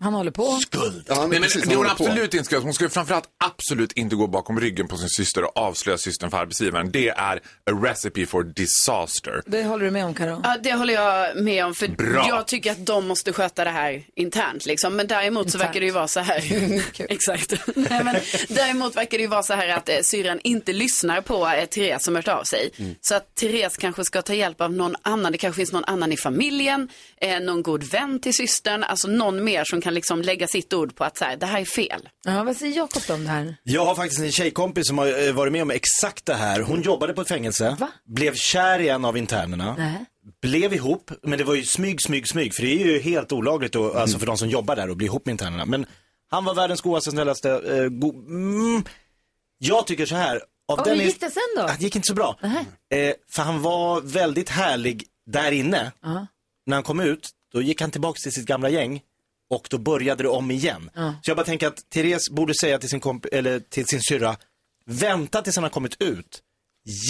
[0.00, 0.52] Han håller på.
[0.52, 1.04] skuld.
[1.08, 1.90] Ja, han är Nej, men det hon på.
[1.90, 5.56] absolut inte ska hon ska framförallt absolut inte gå bakom ryggen på sin syster och
[5.56, 6.90] avslöja systern för arbetsgivaren.
[6.90, 7.40] Det är a
[7.82, 9.42] recipe for disaster.
[9.46, 10.40] Det håller du med om, Karo?
[10.44, 11.74] Ja, det håller jag med om.
[11.74, 12.26] För Bra.
[12.28, 14.66] jag tycker att de måste sköta det här internt.
[14.66, 14.96] Liksom.
[14.96, 15.64] Men däremot så Internt.
[15.68, 16.38] verkar det ju vara så här.
[17.12, 17.54] Exakt.
[17.76, 18.16] Nej, men
[18.48, 22.02] däremot verkar det ju vara så här att eh, syrran inte lyssnar på eh, Therese
[22.04, 22.70] som hört av sig.
[23.00, 25.32] Så att Therese kanske ska ta hjälp av någon annan.
[25.32, 26.88] Det kanske finns någon annan i familjen,
[27.20, 28.84] eh, någon god vän till systern.
[28.84, 31.61] Alltså någon mer som kan liksom lägga sitt ord på att så här, det här
[31.61, 32.09] är fel.
[32.24, 33.57] Ja, vad säger Jakob om det här?
[33.62, 36.61] Jag har faktiskt en tjejkompis som har eh, varit med om exakt det här.
[36.61, 40.05] Hon jobbade på ett fängelse, blev kär i en av internerna, Nej.
[40.42, 43.72] blev ihop, men det var ju smyg, smyg, smyg, för det är ju helt olagligt
[43.72, 45.64] då, alltså för de som jobbar där att bli ihop med internerna.
[45.64, 45.87] Men
[46.31, 48.85] han var världens godaste, snällaste, eh, go- mm,
[49.59, 50.40] jag tycker så här.
[50.68, 51.66] Av Och den hur är- gick det sen då?
[51.66, 52.38] Det gick inte så bra.
[52.42, 55.92] Eh, för han var väldigt härlig där inne.
[56.03, 56.27] Ja.
[56.66, 59.01] När han kom ut, då gick han tillbaka till sitt gamla gäng
[59.50, 60.90] och då började det om igen.
[60.94, 61.14] Ja.
[61.22, 64.37] Så jag bara tänker att Therese borde säga till sin, komp- eller till sin syrra,
[64.87, 66.42] vänta tills han har kommit ut,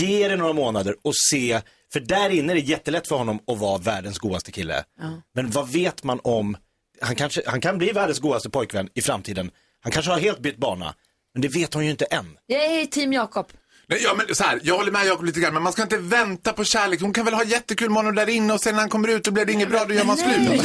[0.01, 1.61] ge det några månader och se,
[1.93, 4.85] för där inne är det jättelätt för honom att vara världens godaste kille.
[5.01, 5.23] Ja.
[5.35, 6.57] Men vad vet man om,
[7.01, 10.57] han, kanske, han kan bli världens godaste pojkvän i framtiden, han kanske har helt bytt
[10.57, 10.95] bana,
[11.35, 12.39] men det vet hon ju inte än.
[12.47, 13.47] Jag är team Jakob.
[13.91, 15.97] Nej, ja, men så här, jag håller med Jakob lite grann, men man ska inte
[15.97, 17.01] vänta på kärlek.
[17.01, 19.27] Hon kan väl ha jättekul med honom där inne och sen när han kommer ut
[19.27, 20.63] och blir det inget bra, då gör man slut.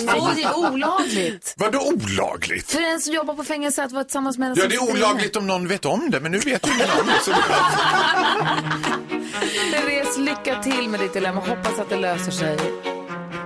[0.00, 1.54] Två är olagligt.
[1.56, 2.70] Vadå olagligt?
[2.70, 4.80] För en som jobbar på fängelse att vara tillsammans med en Ja, som det är
[4.80, 7.20] sitter olagligt om någon vet om det, men nu vet ju ingen om det.
[7.24, 7.30] Så...
[9.56, 9.72] inne.
[9.72, 11.40] Therese, lycka till med ditt dilemma.
[11.40, 12.56] Hoppas att det löser sig.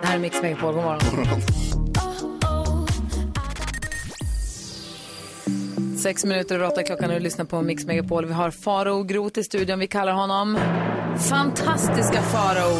[0.00, 0.74] Det här är Mix Megapol.
[0.74, 1.69] God morgon.
[6.02, 8.26] Sex minuter över åtta klockan och du lyssnar på Mix Megapol.
[8.26, 9.78] Vi har Farao Groth i studion.
[9.78, 10.58] Vi kallar honom
[11.28, 12.76] Fantastiska Farao.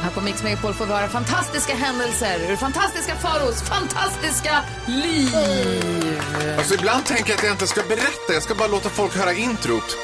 [0.00, 6.20] Här på Mix Megapol får vi höra fantastiska händelser ur fantastiska Faraos fantastiska liv.
[6.58, 9.32] Alltså ibland tänker jag att jag inte ska berätta, jag ska bara låta folk höra
[9.32, 9.96] introt.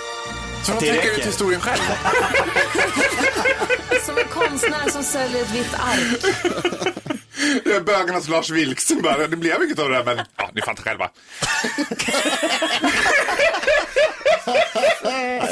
[0.62, 1.83] Så de tänker ut historien själv.
[4.07, 7.15] Som en konstnär som säljer ett vitt ark.
[7.64, 8.92] Bögarnas Lars Vilks.
[9.03, 11.11] Bara, det blev inget av det här, men ja, ni fattar själva.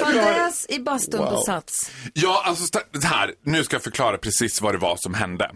[0.00, 1.90] Fadäs i bastun på Sats.
[2.12, 5.50] Ja, alltså här, nu ska jag förklara precis vad det var som hände.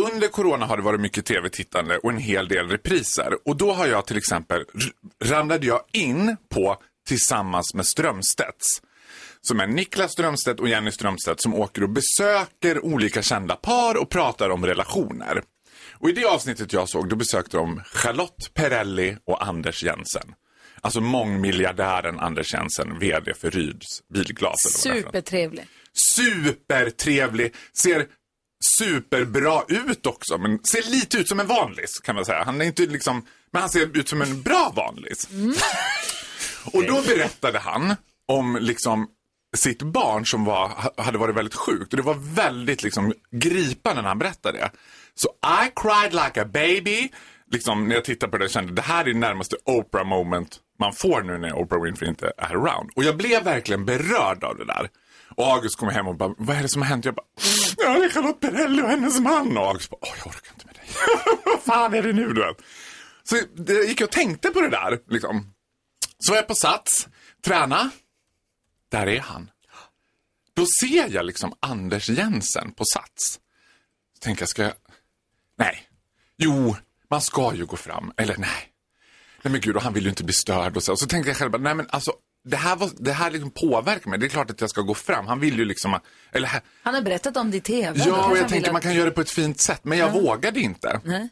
[0.00, 3.48] Under corona har det varit mycket tv-tittande och en hel del repriser.
[3.48, 4.64] Och då har jag till exempel,
[5.24, 6.76] ramlade jag in på
[7.08, 8.82] Tillsammans med Strömstedts.
[9.42, 14.10] Som är Niklas Strömstedt och Jenny Strömstedt som åker och besöker olika kända par och
[14.10, 15.42] pratar om relationer.
[15.92, 20.34] Och i det avsnittet jag såg, då besökte de Charlotte Perrelli och Anders Jensen.
[20.80, 24.60] Alltså mångmiljardären Anders Jensen, vd för Ryds bilglas.
[24.62, 25.66] Supertrevlig.
[26.14, 28.06] supertrevlig, ser
[28.78, 32.44] superbra ut också, men ser lite ut som en vanlis kan man säga.
[32.44, 35.28] Han är inte liksom, men han ser ut som en bra vanlis.
[36.72, 37.96] Och då berättade han
[38.28, 39.08] om liksom
[39.56, 41.92] sitt barn som var, hade varit väldigt sjukt.
[41.92, 44.70] Och det var väldigt liksom gripande när han berättade det.
[45.14, 45.28] Så
[45.64, 47.10] I cried like a baby.
[47.52, 50.92] Liksom när jag tittade på det kände det här är det närmaste Oprah moment man
[50.92, 52.90] får nu när Oprah Winfrey inte är around.
[52.96, 54.88] Och jag blev verkligen berörd av det där.
[55.36, 57.04] Och August kom hem och bara, vad är det som har hänt?
[57.04, 57.26] Jag bara,
[57.76, 59.58] ja det är Charlotte Perrelli och hennes man.
[59.58, 60.84] Och August bara, åh jag orkar inte med dig.
[61.44, 62.56] vad fan är det nu du vet?
[63.24, 65.46] Så det gick jag och tänkte på det där liksom.
[66.18, 67.08] Så var jag på Sats,
[67.44, 67.90] träna.
[68.92, 69.50] Där är han.
[70.54, 73.32] Då ser jag liksom Anders Jensen på Sats.
[74.14, 74.72] Så tänker jag, ska jag...
[75.58, 75.82] Nej.
[76.36, 76.76] Jo,
[77.10, 78.12] man ska ju gå fram.
[78.16, 78.72] Eller nej.
[79.42, 80.92] Nej men gud, och han vill ju inte bli störd och så.
[80.92, 82.12] Och så tänkte jag själv, nej men alltså,
[82.44, 84.18] det här, var, det här liksom påverkar mig.
[84.18, 85.26] Det är klart att jag ska gå fram.
[85.26, 86.00] Han vill ju liksom,
[86.32, 88.02] eller Han har berättat om det i tv.
[88.06, 90.12] Ja, och jag tänker att- man kan göra det på ett fint sätt, men jag
[90.12, 91.00] vågade inte.
[91.04, 91.28] Nej.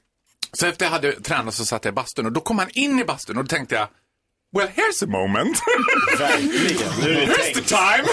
[0.53, 2.99] Så efter jag hade tränat så satt jag i bastun och då kom han in
[2.99, 3.89] i bastun och då tänkte jag,
[4.57, 5.59] well here's a moment.
[6.19, 6.93] Verkligen.
[7.03, 8.05] Nu är det Here's the time.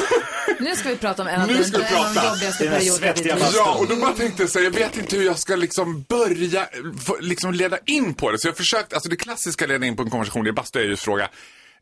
[0.60, 2.28] Nu ska vi prata om en av, Nu de, ska vi av de prata.
[2.34, 3.46] jobbigaste perioderna.
[3.54, 6.02] Ja, och då bara tänkte jag så här, jag vet inte hur jag ska liksom
[6.10, 6.68] börja
[7.20, 8.40] liksom leda in på det.
[8.40, 10.94] Så jag försökte, alltså det klassiska leda in på en konversation i bastu är ju
[10.94, 11.30] att fråga,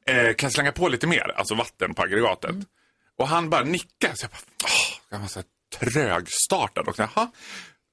[0.08, 2.50] eh, kan jag slänga på lite mer, alltså vatten på aggregatet?
[2.50, 2.66] Mm.
[3.20, 5.46] Och han bara nickar, så jag bara, åh, jag var så här
[5.92, 7.32] trögstartad och jaha.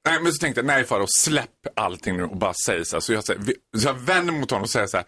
[0.08, 3.00] Nej, men så tänkte jag, nej Faro, släpp allting nu och bara säg så här.
[3.00, 5.06] Så jag, så här, vi- så jag vänder mot honom och säger så här,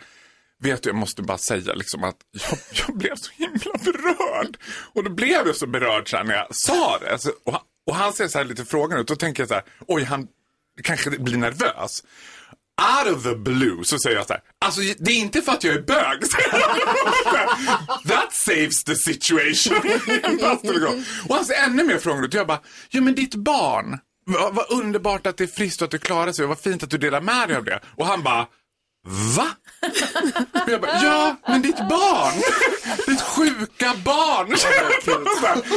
[0.64, 4.56] Vet du, jag måste bara säga liksom att jag, jag blev så himla berörd.
[4.92, 7.12] Och då blev jag så berörd så här när jag sa det.
[7.12, 9.08] Alltså, och, han, och han ser så här lite frågande ut.
[9.08, 10.28] Då tänker jag så här, oj, han
[10.82, 12.02] kanske blir nervös.
[13.04, 15.64] Out of the blue så säger jag så här, alltså det är inte för att
[15.64, 16.20] jag är bög.
[18.08, 19.76] That saves the situation.
[21.28, 22.34] Och han ser ännu mer frågande ut.
[22.34, 23.98] Och jag bara, ja men ditt barn.
[24.26, 26.82] Vad, vad underbart att det är friskt och att du klarar sig och vad fint
[26.82, 27.80] att du delar med dig av det.
[27.96, 28.46] Och han bara,
[29.04, 29.46] Va?
[30.64, 32.42] Och jag bara, ja, men ditt barn.
[33.06, 34.52] Ditt sjuka barn.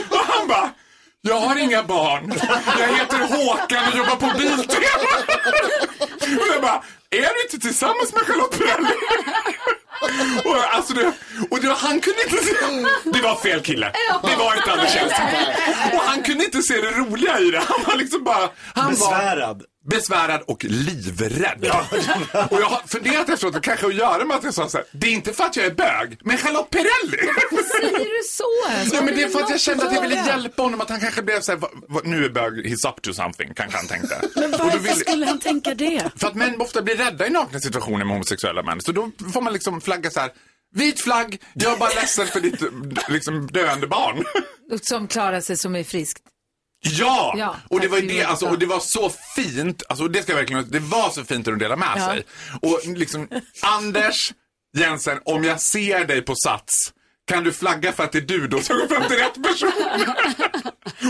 [0.10, 0.70] Och han bara,
[1.22, 2.34] jag har inga barn.
[2.80, 5.18] Jag heter Håkan och jobbar på Biltema.
[6.42, 8.94] Och jag bara, är du inte tillsammans med Charlotte Perrelli?
[10.46, 11.12] Och, alltså det,
[11.50, 12.54] och det, han kunde inte se,
[13.04, 13.92] det var fel kille.
[14.24, 15.28] Det var inte Anders Jensen.
[15.94, 17.64] Och han kunde inte se det roliga i det.
[17.68, 19.56] Han var liksom bara, han var
[19.90, 20.42] Besvärad.
[20.48, 21.66] och livrädd.
[22.52, 24.86] och jag har funderat efteråt, det kanske att göra med att jag sa så här,
[24.92, 27.18] det är inte för att jag är bög, men Charlotte Perrelli.
[27.72, 28.96] Säger du så?
[28.96, 31.00] Ja, men det är för att jag kände att jag ville hjälpa honom, att han
[31.00, 33.88] kanske blev så här, "Va- va- nu är bög, he's up to something, kanske han
[33.88, 34.22] tänkte.
[34.36, 36.12] Men varför vill- skulle han tänka det?
[36.16, 39.42] För att män ofta blir rädda i nakna situationer med homosexuella män, så då får
[39.42, 40.32] man liksom flagga så här,
[40.76, 42.62] vit flagg, jag är bara ledsen för ditt
[43.10, 44.24] liksom, döende barn.
[44.82, 46.22] Som klarar sig, som är friskt.
[46.80, 47.34] Ja!
[47.38, 50.32] Ja, och det var det, alltså, och det var så fint, alltså och det ska
[50.32, 52.06] jag verkligen, det var så fint att de delade med Ja.
[52.06, 52.24] sig.
[52.62, 53.28] Och liksom,
[53.62, 54.34] Anders
[54.78, 56.94] Jensen, om jag ser dig på Sats,
[57.30, 59.72] Kan du flagga för att det är du då som går fram till rätt person?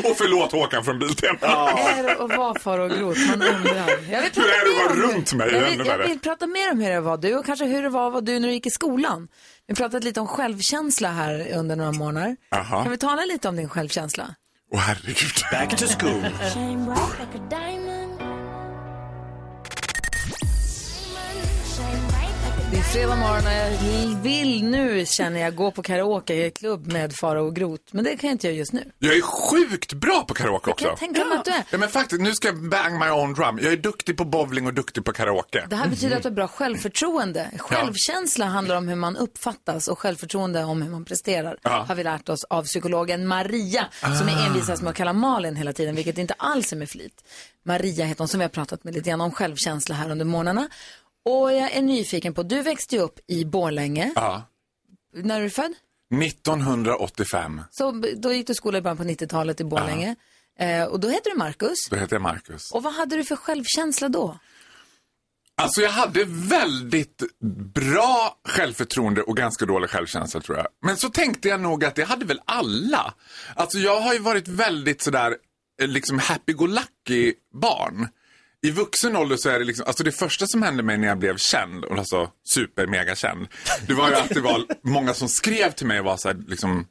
[0.11, 1.37] och förlåt Håkan från Biltema.
[1.41, 3.17] Är det att vara far och grot?
[3.29, 3.89] Man undrar.
[4.11, 5.49] Jag vill Hur är det att vara runt mig?
[5.53, 7.89] Jag vill, jag vill prata mer om hur det var du och kanske hur det
[7.89, 9.27] var vara du när du gick i skolan.
[9.67, 12.35] Vi har pratat lite om självkänsla här under några månader.
[12.51, 12.81] Aha.
[12.83, 14.35] Kan vi tala lite om din självkänsla?
[14.69, 14.95] Well, how?
[15.49, 16.19] Back to school.
[16.19, 18.17] Like a diamond.
[22.71, 27.47] Det är fredag morgon och jag vill nu, känner jag, gå på karaokeklubb med Faro
[27.47, 27.81] och Grot.
[27.91, 28.91] Men det kan jag inte göra just nu.
[28.99, 30.85] Jag är sjukt bra på karaoke också.
[30.85, 31.63] kan jag tänka mig att du är.
[31.71, 33.59] Ja, men faktiskt, nu ska jag bang my own drum.
[33.61, 35.65] Jag är duktig på bowling och duktig på karaoke.
[35.69, 37.51] Det här betyder att du har bra självförtroende.
[37.57, 41.57] Självkänsla handlar om hur man uppfattas och självförtroende om hur man presterar.
[41.61, 41.85] Ja.
[41.87, 43.87] Har vi lärt oss av psykologen Maria
[44.19, 47.23] som är envisas med att kalla Malin hela tiden, vilket inte alls är med flit.
[47.63, 50.67] Maria heter hon som vi har pratat med lite grann om självkänsla här under morgnarna.
[51.27, 54.11] Och jag är nyfiken på, du växte ju upp i Borlänge.
[54.15, 54.43] Ja.
[55.13, 55.73] När är du född?
[56.23, 60.15] 1985, Så då gick du skola i början på 90-talet i Borlänge.
[60.59, 61.77] Eh, och då heter du Marcus.
[61.89, 62.71] då heter jag Marcus.
[62.71, 64.39] Och vad hade du för självkänsla då?
[65.61, 67.23] Alltså jag hade väldigt
[67.73, 70.67] bra självförtroende och ganska dålig självkänsla tror jag.
[70.81, 73.13] Men så tänkte jag nog att det hade väl alla.
[73.55, 75.37] Alltså jag har ju varit väldigt sådär,
[75.81, 78.07] eh, liksom happy-go-lucky barn.
[78.61, 81.17] I vuxen ålder så är det liksom, alltså det första som hände mig när jag
[81.17, 83.47] blev känd, och alltså super-mega känd,
[83.87, 86.37] det var ju att det var många som skrev till mig och var så här,
[86.47, 86.87] liksom,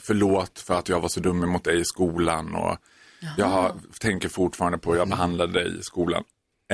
[0.00, 2.76] förlåt för att jag var så dum mot dig i skolan och
[3.36, 6.24] jag har, tänker fortfarande på hur jag behandlade dig i skolan.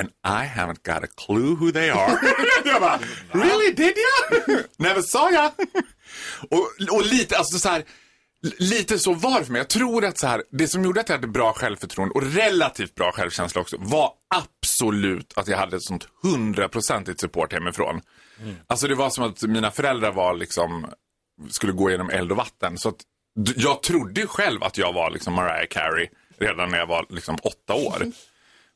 [0.01, 2.19] And I haven't got a clue who they are.
[2.65, 3.01] jag bara,
[3.33, 4.63] really did you?
[4.77, 5.55] Never saw ya.
[6.51, 7.85] och, och lite, alltså så här,
[8.59, 9.61] lite så var det för mig.
[9.61, 12.95] Jag tror att så här, det som gjorde att jag hade bra självförtroende och relativt
[12.95, 18.01] bra självkänsla också var absolut att jag hade ett sånt hundraprocentigt support hemifrån.
[18.67, 20.87] Alltså det var som att mina föräldrar var liksom,
[21.51, 22.79] skulle gå genom eld och vatten.
[22.79, 22.97] Så att
[23.57, 27.75] jag trodde själv att jag var liksom Mariah Carey redan när jag var liksom åtta
[27.75, 28.03] år.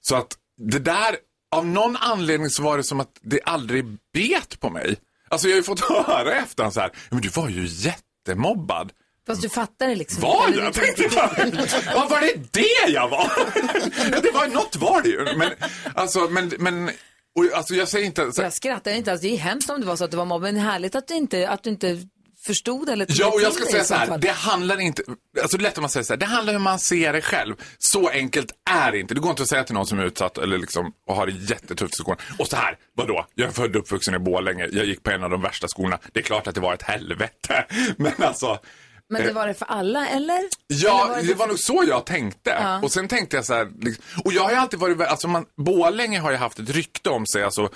[0.00, 1.16] Så att det där,
[1.57, 4.96] av någon anledning så var det som att det aldrig bet på mig.
[5.29, 8.92] Alltså jag har ju fått höra efter så här, men du var ju jättemobbad.
[9.26, 10.72] Fast du fattar det liksom Var jag?
[10.72, 11.08] Tänkte.
[11.94, 13.30] Vad var det det jag var?
[14.22, 15.36] Det var något var det ju.
[15.36, 15.50] Men,
[15.94, 16.90] alltså, men, men
[17.38, 18.32] och, alltså jag säger inte...
[18.32, 19.20] Så, Jag skrattar inte alls.
[19.20, 20.54] Det är hemskt om det var så att du var mobbad.
[20.54, 21.98] Men härligt att du inte, att du inte
[22.46, 24.20] förstod eller Ja, och jag ska säga så här, fall.
[24.20, 25.02] det handlar inte,
[25.42, 27.12] alltså det är lätt om man säger så här, det handlar om hur man ser
[27.12, 27.54] det själv.
[27.78, 29.14] Så enkelt är det inte.
[29.14, 31.32] Det går inte att säga till någon som är utsatt eller liksom, och har det
[31.32, 32.18] jättetufft i skolan.
[32.38, 33.26] Och så här, vadå?
[33.34, 35.98] Jag är född och uppvuxen i Borlänge, jag gick på en av de värsta skolorna.
[36.12, 37.64] Det är klart att det var ett helvete.
[37.96, 38.58] Men alltså,
[39.08, 40.40] Men det eh, var det för alla, eller?
[40.66, 42.50] Ja, Eller det var nog så jag tänkte.
[42.50, 42.80] Ja.
[42.82, 45.46] Och sen tänkte jag så här, liksom, och jag har ju alltid varit, alltså man,
[45.56, 47.68] Borlänge har ju haft ett rykte om sig, alltså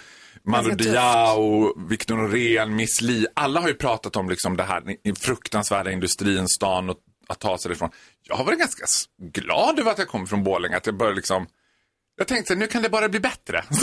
[0.44, 4.82] Manu Diao, Victor Norén, Miss Li, alla har ju pratat om liksom det här
[5.20, 6.96] fruktansvärda industrin, stan och
[7.28, 7.90] att ta sig därifrån.
[8.22, 8.84] Jag har varit ganska
[9.18, 11.46] glad över att jag kommer från Borlänge, att jag börjar liksom,
[12.16, 13.64] jag tänkte nu kan det bara bli bättre.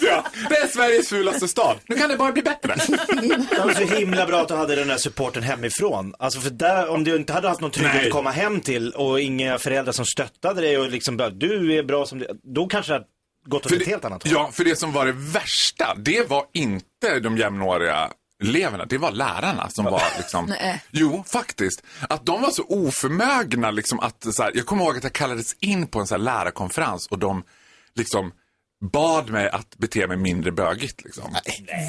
[0.00, 2.74] ja, det är Sveriges fulaste stad, nu kan det bara bli bättre.
[3.50, 6.14] Det var så himla bra att du hade den där supporten hemifrån.
[6.18, 8.06] Alltså för där, om du inte hade haft någon trygghet Nej.
[8.06, 11.82] att komma hem till och inga föräldrar som stöttade dig och liksom bara, du är
[11.82, 13.06] bra som du Då kanske det hade
[13.46, 14.32] gått åt För ett det- helt annat håll.
[14.32, 18.10] Ja, för det som var det värsta, det var inte de jämnåriga
[18.42, 20.46] eleverna, det var lärarna som var liksom...
[20.46, 20.82] Nej.
[20.90, 21.82] Jo, faktiskt.
[22.08, 25.56] Att de var så oförmögna liksom att, så här, jag kommer ihåg att jag kallades
[25.60, 27.42] in på en så här lärarkonferens och de
[27.94, 28.32] liksom
[28.82, 31.04] bad mig att bete mig mindre bögigt.
[31.04, 31.32] Liksom.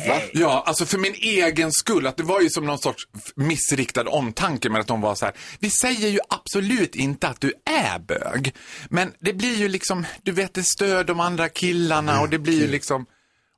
[0.07, 0.21] Va?
[0.33, 2.07] Ja, alltså för min egen skull.
[2.07, 3.03] Att det var ju som någon sorts
[3.35, 5.35] missriktad omtanke med att de var så här.
[5.59, 8.55] Vi säger ju absolut inte att du är bög.
[8.89, 12.61] Men det blir ju liksom, du vet det stör de andra killarna och det blir
[12.61, 13.05] ju liksom.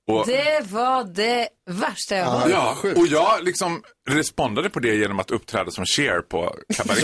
[0.08, 2.50] Och, Det var det värsta jag hört.
[2.52, 7.04] ja, och jag liksom respondade på det genom att uppträda som Cher på Cabaret.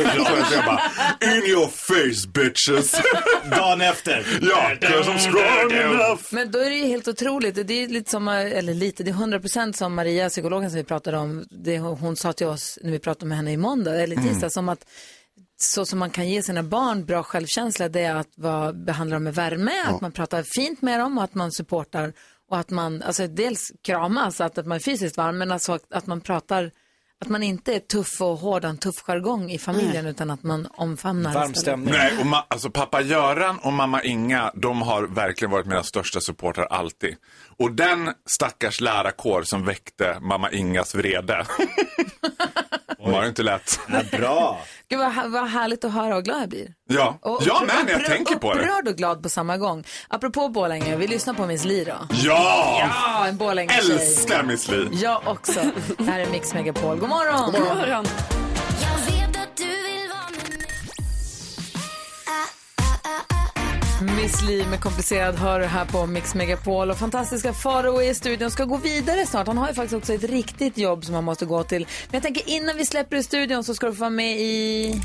[0.52, 0.82] Jag bara,
[1.22, 3.02] in your face bitches.
[3.52, 4.40] Dagen efter.
[4.42, 6.22] ja, 'cause I'm strong enough.
[6.32, 7.56] Men då är det ju helt otroligt.
[7.68, 11.18] Det är lite som, eller lite, det är 100% som Maria, psykologen som vi pratade
[11.18, 14.24] om, det hon sa till oss när vi pratade med henne i måndag, eller i
[14.30, 14.86] tisdag, som att
[15.64, 19.24] så som man kan ge sina barn bra självkänsla, det är att vara, behandla dem
[19.24, 22.14] med värme, att man pratar fint med dem och att man supportar
[22.52, 26.08] och att man, alltså dels kramas, att, att man är fysiskt varm, men alltså att
[26.08, 26.72] man pratar,
[27.22, 30.68] att man inte är tuff och hård, en tuff jargong i familjen, utan att man
[30.72, 31.94] omfamnar Varm stämning.
[31.94, 36.22] Nej, och ma- alltså pappa Göran och mamma Inga, de har verkligen varit mina största
[36.22, 37.16] supportrar alltid.
[37.58, 41.46] Och den stackars lärarkår som väckte mamma Ingas vrede.
[43.04, 43.80] De har det inte lätt.
[44.12, 44.60] bra.
[44.90, 46.74] Gud vad, vad härligt att höra och glad jag blir.
[46.90, 48.60] Ja, Och jag med när jag tänker på det.
[48.60, 49.84] Upprörd och glad på samma gång.
[50.08, 51.94] Apropå Borlänge, vi lyssnar på Miss Li då.
[52.10, 52.90] Ja!
[52.90, 53.92] Ja, en Borlänge-tjej.
[53.96, 54.88] Älskar Miss Li.
[54.92, 55.60] Jag också.
[56.00, 56.98] Här är Mix Megapol.
[57.00, 57.52] God morgon!
[57.52, 58.06] God morgon.
[64.02, 68.52] Miss Li med komplicerad hör du här på Mix Megapol och fantastiska Faro i studion
[68.52, 69.48] ska gå vidare snart.
[69.48, 71.82] Han har ju faktiskt också ett riktigt jobb som han måste gå till.
[71.82, 75.02] Men jag tänker innan vi släpper i studion så ska du få vara med i...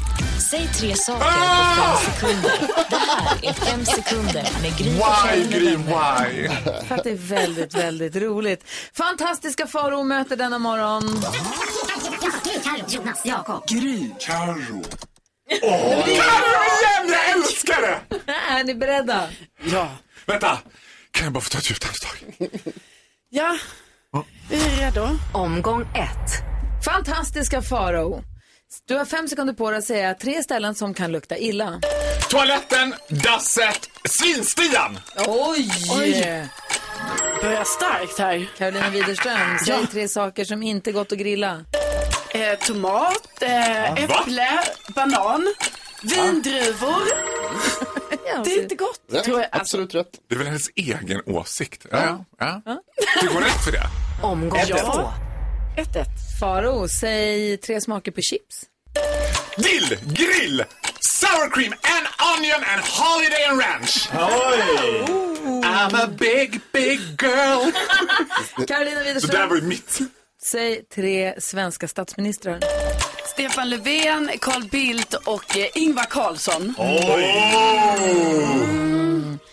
[0.51, 2.53] Säg tre saker på fem sekunder.
[2.91, 6.49] Det här är fem sekunder med Gry Why, Gry, why?
[6.89, 8.65] För att det är väldigt, väldigt roligt.
[8.93, 11.23] Fantastiska Faro möter denna morgon.
[12.89, 13.69] Jonas, Jakob.
[13.69, 14.11] Gry.
[14.19, 14.83] Carro.
[15.63, 17.09] Åh, igen!
[17.09, 18.01] Jag älskar det!
[18.51, 19.29] Är ni beredda?
[19.73, 19.91] Ja.
[20.27, 20.59] Vänta,
[21.11, 22.51] kan jag bara få ta ett djupt andetag?
[23.31, 23.59] Ja,
[24.51, 25.09] vi är redo.
[25.35, 26.33] Omgång ett.
[26.85, 28.23] Fantastiska Faro.
[28.89, 31.81] Du har fem sekunder på dig att säga tre ställen som kan lukta illa.
[32.31, 34.99] Toaletten, dasset, svinstian!
[35.27, 35.71] Oj!
[35.99, 36.47] Oj.
[37.43, 38.47] Börjar starkt här.
[38.59, 39.87] Carolina Widerström, säg Ja.
[39.93, 41.65] tre saker som inte gått att grilla.
[42.37, 44.49] Eh, tomat, eh, äpple,
[44.95, 45.55] banan,
[46.03, 47.03] vindruvor.
[48.45, 49.01] Det är inte gott.
[49.13, 49.45] Rätt, Tror jag.
[49.45, 50.11] Alltså, absolut rätt.
[50.29, 51.87] Det är väl hennes egen åsikt?
[51.91, 52.63] Ja, ja.
[52.65, 52.81] ja.
[53.21, 53.83] Fick hon rätt för det?
[54.23, 54.77] Omgång Ja.
[54.79, 55.11] två.
[55.83, 56.05] 1-1.
[56.41, 58.63] Faro, säg tre smaker på chips.
[59.57, 60.65] Dill, grill,
[61.01, 62.07] sour cream and
[62.39, 64.09] onion and holiday and ranch.
[64.15, 65.05] Oj!
[65.65, 67.73] I'm a big, big girl.
[68.67, 69.99] Carolina Så där Widerström, var ju mitt.
[70.51, 72.61] Säg tre svenska statsministrar.
[73.27, 76.75] Stefan Löfven, Carl Bildt och eh, Ingvar Carlsson.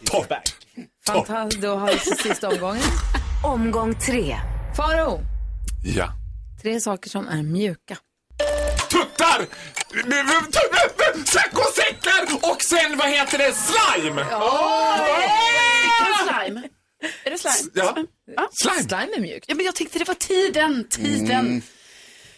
[0.06, 0.53] Torrt.
[1.08, 2.84] Fantastiskt, då har vi sista omgången.
[3.43, 4.38] Omgång tre.
[4.77, 5.19] Faro,
[5.86, 6.10] Ja.
[6.62, 7.97] tre saker som är mjuka.
[8.91, 9.47] Tuttar!
[11.75, 13.53] Säckar och sen vad heter det?
[13.53, 14.25] Slime!
[16.27, 16.62] Slime?
[17.23, 17.71] Är det slime?
[17.73, 17.97] Ja.
[18.35, 18.49] Ja.
[18.51, 18.83] Slime.
[18.83, 19.45] Slime är mjukt.
[19.47, 20.87] Ja, men jag tyckte det var tiden.
[20.89, 21.61] Tiden.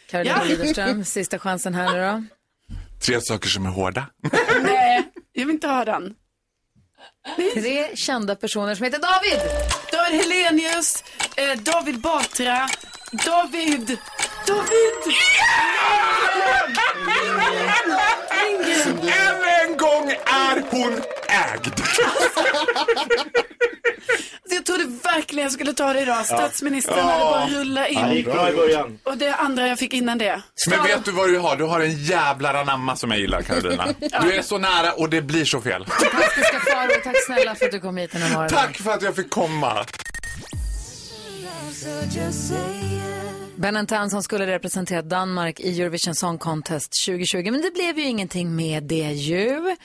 [0.09, 0.43] Carolina Ja.
[0.47, 2.23] Widerström, sista chansen här nu då.
[3.05, 4.05] Tre saker som är hårda.
[4.63, 6.13] Nej, jag vill inte ha den.
[7.53, 9.39] Tre kända personer som heter David.
[9.91, 11.03] David Helenius,
[11.35, 12.69] eh, David Batra,
[13.11, 13.97] David...
[14.47, 15.15] David!
[18.85, 20.93] Än en gång är hon
[21.27, 21.81] ägd.
[24.45, 26.25] Alltså, jag trodde verkligen jag skulle ta det idag.
[26.25, 28.33] Statsministern hade bara rullat Ja, det gick in.
[28.33, 28.99] bra i början.
[29.03, 30.41] Och det andra jag fick innan det.
[30.69, 31.55] Men vet du vad du har?
[31.55, 33.87] Du har en jävlar anamma som jag gillar, Carolina.
[34.21, 35.85] Du är så nära och det blir så fel.
[35.85, 38.49] Fantastiska Faro, tack snälla för att du kom hit den här morgonen.
[38.49, 39.85] Tack för att jag fick komma.
[43.57, 47.51] Ben Tan som skulle representera Danmark i Eurovision Song Contest 2020.
[47.51, 49.75] Men det blev ju ingenting med det ju.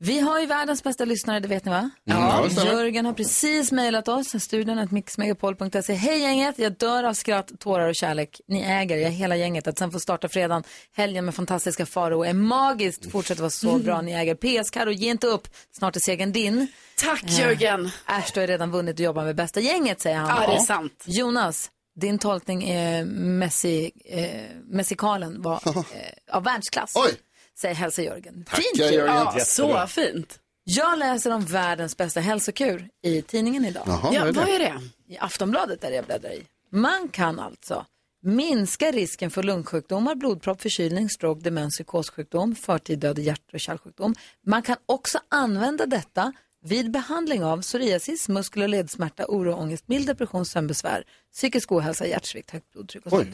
[0.00, 1.90] Vi har ju världens bästa lyssnare, det vet ni va?
[2.04, 2.72] ja, det stämmer.
[2.72, 5.94] Jörgen har precis mejlat oss, studion att mixmegapol.se.
[5.94, 8.40] Hej gänget, jag dör av skratt, tårar och kärlek.
[8.48, 9.66] Ni äger, jag hela gänget.
[9.66, 10.62] Att sen få starta fredagen,
[10.96, 13.12] helgen med fantastiska Faro är magiskt.
[13.12, 14.34] Fortsätter vara så bra, ni äger.
[14.34, 15.48] PS Karo, ge inte upp.
[15.78, 16.66] Snart är segern din.
[16.96, 17.90] Tack Jörgen.
[18.06, 20.42] Äsch, du har redan vunnit och jobbar med bästa gänget, säger han.
[20.42, 21.04] Ja, det är sant.
[21.06, 26.92] Jonas, din tolkning är Messi, eh, Messikalen var eh, av världsklass.
[26.96, 27.10] Oj.
[27.58, 28.44] Säger hälsa Jörgen.
[28.44, 28.92] Tackar, Fint.
[28.92, 29.06] Jörgen.
[29.06, 30.38] Ja, så fint.
[30.64, 33.82] Jag läser om världens bästa hälsokur i tidningen idag.
[33.86, 34.52] Jaha, Ja, vad är vad det?
[34.54, 35.14] är det?
[35.14, 36.42] I Aftonbladet där jag bläddrar i.
[36.72, 37.86] Man kan alltså
[38.22, 44.14] minska risken för lungsjukdomar, blodpropp, förkylning, stroke, demens, psykossjukdom, förtid död, hjärt och kärlsjukdom.
[44.46, 46.32] Man kan också använda detta
[46.68, 52.50] vid behandling av psoriasis, muskel och ledsmärta, oro, ångest, mild depression, sömnbesvär, psykisk ohälsa, hjärtsvikt,
[52.50, 53.28] högt blodtryck och sånt.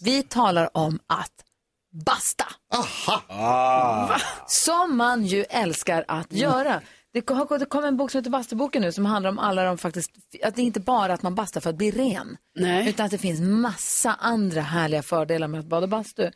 [0.00, 1.44] Vi talar om att
[2.04, 2.44] basta.
[2.74, 4.20] Aha!
[4.46, 6.82] Som man ju älskar att göra.
[7.12, 9.78] Det har det kom en bok som heter Bastuboken nu som handlar om alla de
[9.78, 10.10] faktiskt,
[10.42, 12.36] att det är inte bara att man bastar för att bli ren.
[12.54, 12.88] Nej.
[12.88, 16.30] Utan att det finns massa andra härliga fördelar med att bada bastu.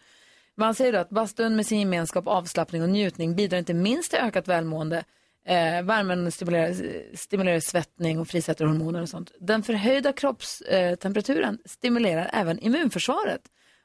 [0.57, 4.19] Man säger då att bastun med sin gemenskap, avslappning och njutning bidrar inte minst till
[4.19, 5.05] ökat välmående.
[5.47, 6.75] Eh, värmen stimulerar,
[7.17, 9.33] stimulerar svettning och frisätter hormoner och sånt.
[9.41, 13.41] Den förhöjda kroppstemperaturen temperaturen stimulerar även immunförsvaret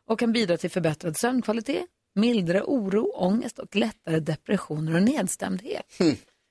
[0.10, 5.86] och kan bidra till förbättrad sömnkvalitet, mildare oro, ångest och lättare depressioner och nedstämdhet.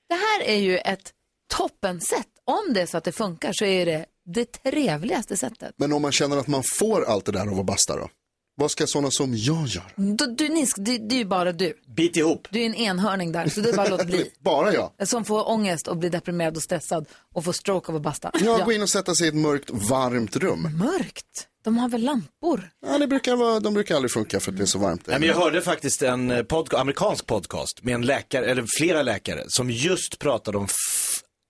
[0.09, 1.13] Det här är ju ett
[1.57, 2.27] toppensätt.
[2.43, 5.73] Om det är så att det funkar så är det det trevligaste sättet.
[5.77, 8.09] Men om man känner att man får allt det där av att basta då?
[8.57, 9.83] Vad ska sådana som jag göra?
[9.95, 11.73] Du, du, Nisk, det, det är ju bara du.
[11.95, 12.47] Bit ihop.
[12.51, 14.31] Du är en enhörning där, så det är bara att låta bli.
[14.39, 15.07] Bara jag?
[15.07, 18.31] Som får ångest och blir deprimerad och stressad och får stroke av att basta.
[18.41, 20.77] Jag går in och sätter sig i ett mörkt, varmt rum.
[20.77, 21.47] Mörkt?
[21.63, 22.69] De har väl lampor?
[22.87, 25.07] Ja, det brukar vara, de brukar aldrig funka för att det är så varmt.
[25.07, 29.01] Nej, men jag hörde faktiskt en eh, podca- amerikansk podcast med en läkare, eller flera
[29.01, 30.67] läkare, som just pratade om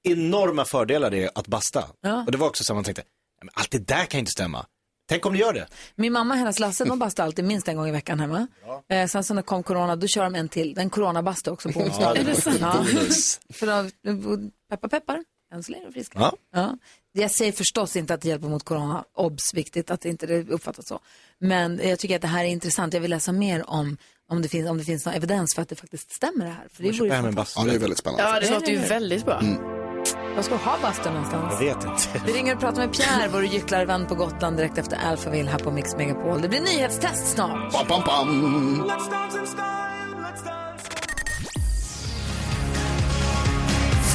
[0.03, 1.84] enorma fördelar det är att basta.
[2.01, 2.24] Ja.
[2.26, 4.66] Och det var också så man tänkte, "Nej, men allt det där kan inte stämma.
[5.08, 5.68] Tänk om det gör det.
[5.95, 8.47] Min mamma och hennes Lasse, de bastar alltid minst en gång i veckan hemma.
[8.89, 10.78] Eh, sen så när kom corona, då kör de en till.
[10.78, 12.36] En coronabastu också på onsdagen.
[12.45, 12.93] Ja, det?
[12.93, 13.39] Bonus.
[13.53, 13.89] För då,
[14.70, 16.20] peppar peppar, än så länge friska.
[16.20, 16.34] Ja.
[16.53, 16.78] Ja.
[17.12, 20.88] Jag säger förstås inte att det hjälper mot corona, obs, viktigt att inte det uppfattas
[20.88, 20.99] så.
[21.39, 23.97] Men jag tycker att det här är intressant, jag vill läsa mer om
[24.28, 26.68] om det, finns, om det finns någon evidens för att det faktiskt stämmer det här.
[26.74, 27.58] För det vore ju fantastiskt.
[27.58, 28.24] Ja, det är väldigt spännande.
[28.24, 29.41] Ja, det låter ju väldigt bra.
[30.36, 31.54] Var ska du ha bastun någonstans?
[31.62, 32.22] Jag vet inte.
[32.26, 35.72] Vi ringer och pratar med Pierre, vår gycklarvän på Gotland direkt efter Alphaville här på
[35.72, 36.42] Mix Megapol.
[36.42, 37.74] Det blir nyhetstest snart.
[37.74, 38.92] Pam, pam, pam.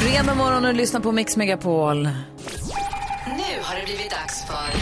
[0.01, 2.03] Fredag morgon och lyssnar på Mix Megapol.
[2.03, 4.79] Nu har det blivit dags för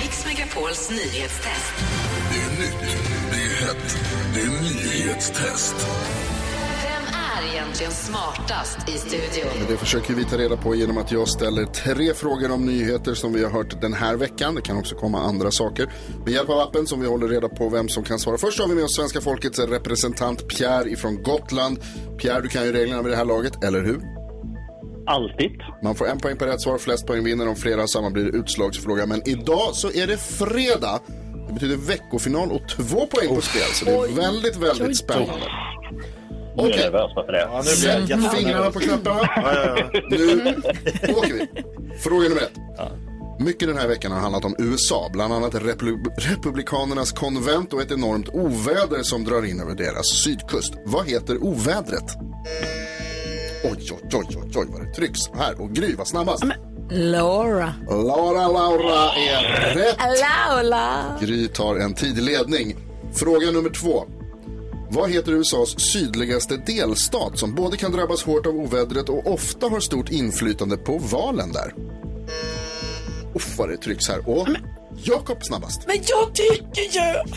[0.00, 1.74] Mix Megapols nyhetstest.
[2.32, 2.96] Det är nytt,
[3.30, 3.96] det är hett,
[4.34, 5.74] det är nyhetstest.
[7.76, 9.66] Egentligen smartast i studion?
[9.68, 13.32] Det försöker vi ta reda på genom att jag ställer tre frågor om nyheter som
[13.32, 14.54] vi har hört den här veckan.
[14.54, 15.92] Det kan också komma andra saker.
[16.24, 18.38] Med hjälp av appen som vi håller reda på vem som kan svara.
[18.38, 21.78] Först har vi med oss svenska folkets representant Pierre ifrån Gotland.
[22.18, 24.00] Pierre, du kan ju reglerna vid det här laget, eller hur?
[25.06, 25.60] Alltid.
[25.82, 27.48] Man får en poäng per rätt svar, flest poäng vinner.
[27.48, 29.06] Om flera samma blir det utslagsfråga.
[29.06, 31.00] Men idag så är det fredag.
[31.46, 33.62] Det betyder veckofinal och två poäng på spel.
[33.72, 35.46] Så det är väldigt, väldigt spännande.
[36.56, 36.84] Nu är jag Okej.
[36.84, 37.40] nervös bara för det.
[37.40, 38.34] Ja, nu blir jag Sätt jättenervös.
[38.38, 39.20] fingrarna på knapparna.
[39.36, 40.00] Ja, ja, ja.
[40.10, 41.48] Nu åker vi.
[41.98, 42.52] Fråga nummer ett.
[43.40, 47.90] Mycket den här veckan har handlat om USA, bland annat Replu- Republikanernas konvent och ett
[47.92, 50.72] enormt oväder som drar in över deras sydkust.
[50.84, 52.04] Vad heter ovädret?
[53.64, 55.60] Oj, oj, oj, oj, oj vad det trycks här.
[55.60, 56.44] Och Gry var snabbast.
[56.90, 57.74] Laura.
[57.90, 59.96] Laura, Laura är rätt.
[60.20, 60.88] Laura.
[61.20, 62.76] Gry tar en tidig ledning.
[63.14, 64.04] Fråga nummer två.
[64.90, 69.80] Vad heter USAs sydligaste delstat som både kan drabbas hårt av ovädret och ofta har
[69.80, 71.74] stort inflytande på valen där?
[73.34, 74.28] Uff vad det trycks här.
[74.28, 74.48] Och
[75.04, 75.80] Jakob snabbast.
[75.86, 77.36] Men jag tycker ju...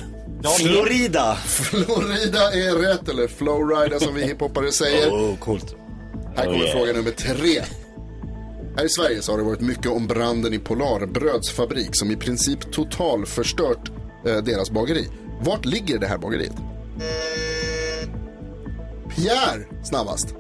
[0.58, 1.36] Florida.
[1.36, 5.10] Florida är rätt, eller Flowrida som vi hiphoppare säger.
[5.14, 5.76] Oh, coolt.
[6.36, 6.78] Här kommer Oh, yeah.
[6.78, 7.62] fråga nummer tre.
[8.78, 12.16] Här i Sverige så har det varit mycket om branden i Polarbröds fabrik som i
[12.16, 13.92] princip total förstört
[14.26, 15.08] eh, deras bageri.
[15.42, 16.54] Vart ligger det här bageriet?
[19.16, 20.36] Pierre snabbast.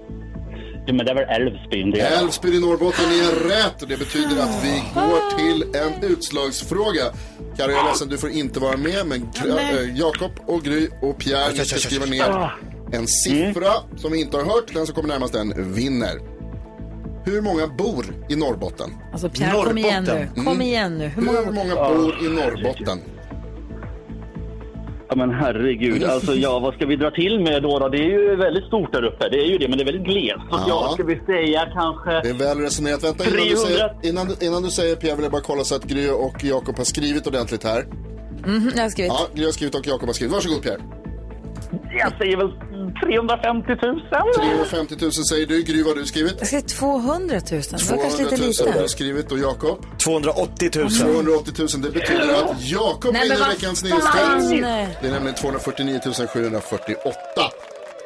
[0.86, 1.93] Ja, men det är väl Älvsbyn.
[1.93, 7.03] Älvsbyn i Norrbotten är rätt och det betyder att vi går till en utslagsfråga.
[7.57, 9.30] Karo, jag är ledsen, du får inte vara med, men
[9.60, 12.51] eh, Jakob och Gry och Pierre, ni ska skriva ner
[12.91, 14.74] en siffra som vi inte har hört.
[14.74, 16.20] Den som kommer närmast den vinner.
[17.26, 18.89] Hur många bor i Norrbotten?
[19.12, 20.12] Alltså Pierre, kom igen nu.
[20.14, 20.45] Norrbotten.
[20.45, 21.07] Kom igen nu.
[21.07, 22.99] Hur många Hur många bor i Norrbotten?
[25.10, 26.03] Ja, men herregud.
[26.03, 27.89] Alltså, ja, vad ska vi dra till med då, då?
[27.89, 29.30] Det är ju väldigt stort där uppe.
[29.30, 30.39] Det är ju det, men det är väldigt glest.
[30.49, 30.66] Så Ja.
[30.68, 32.12] ja, ska vi säga kanske...
[32.12, 33.03] Det är väl resonerat.
[33.03, 33.68] Vänta, innan du 300.
[33.68, 36.43] säger, innan, du- innan du säger Pierre vill jag bara kolla så att Gry och
[36.43, 37.86] Jakob har skrivit ordentligt här.
[38.45, 39.12] Mhm, jag har skrivit.
[39.16, 40.34] Ja, Gry har skrivit och Jakob har skrivit.
[40.34, 40.82] Varsågod Pierre.
[41.72, 42.51] Jag säger väl
[43.03, 44.01] 350 000.
[44.36, 45.63] 350 000 säger du.
[45.63, 46.36] Gry, vad har du skrivit?
[46.39, 47.41] Jag skrev 200 000.
[47.41, 48.89] Det var 200 kanske 000 lite har du lite.
[48.89, 49.86] skrivit och Jakob?
[49.97, 50.89] 280 000.
[50.91, 51.67] 280 000.
[51.82, 54.49] Det betyder att Jakob vinner veckans nyhetstest.
[55.01, 55.99] Det är nämligen 249
[56.34, 57.11] 748.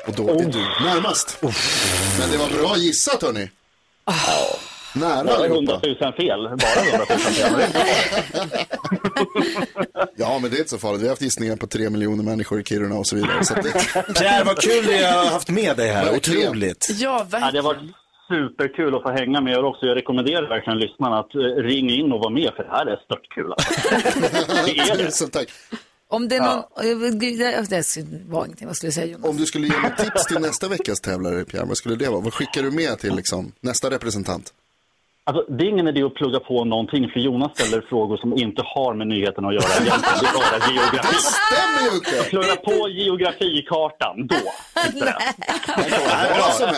[0.08, 1.38] Och då är du närmast.
[2.20, 3.50] Men det var bra gissat hörni.
[4.96, 6.06] Nära Bara 100 allihopa.
[6.06, 6.44] 000 fel.
[6.44, 7.54] Bara 100 000 fel.
[10.16, 11.02] Ja, men det är inte så farligt.
[11.02, 13.46] Vi har haft gissningar på tre miljoner människor i Kiruna och så vidare.
[13.46, 13.62] Så det...
[14.20, 16.12] Pierre, vad kul jag har haft med dig här.
[16.12, 16.48] Verkligen.
[16.48, 16.88] Otroligt.
[16.90, 17.66] Ja, Ja, det verkligen.
[17.66, 17.80] varit
[18.30, 19.86] superkul att få hänga med er också.
[19.86, 22.96] Jag rekommenderar verkligen lyssnarna att eh, ringa in och vara med, för det här är
[23.06, 23.52] störtkul.
[23.52, 23.72] Alltså.
[24.66, 25.06] Det är det.
[25.06, 25.48] Tusen tack.
[26.10, 27.20] Om det är någon...
[27.20, 28.68] Gud, Det det var ingenting.
[28.68, 29.26] Vad skulle jag säga Jonas?
[29.30, 32.22] Om du skulle ge mig tips till nästa veckas tävlare, Pierre, vad skulle det vara?
[32.22, 34.54] Vad skickar du med till liksom, nästa representant?
[35.26, 38.62] Alltså, det är ingen idé att plugga på någonting, för Jonas ställer frågor som inte
[38.66, 40.02] har med nyheten att göra egentligen.
[40.22, 41.16] Det är bara geografi.
[41.16, 42.30] Stämmer ju inte!
[42.30, 44.36] Plugga på geografikartan, då
[45.06, 45.16] det.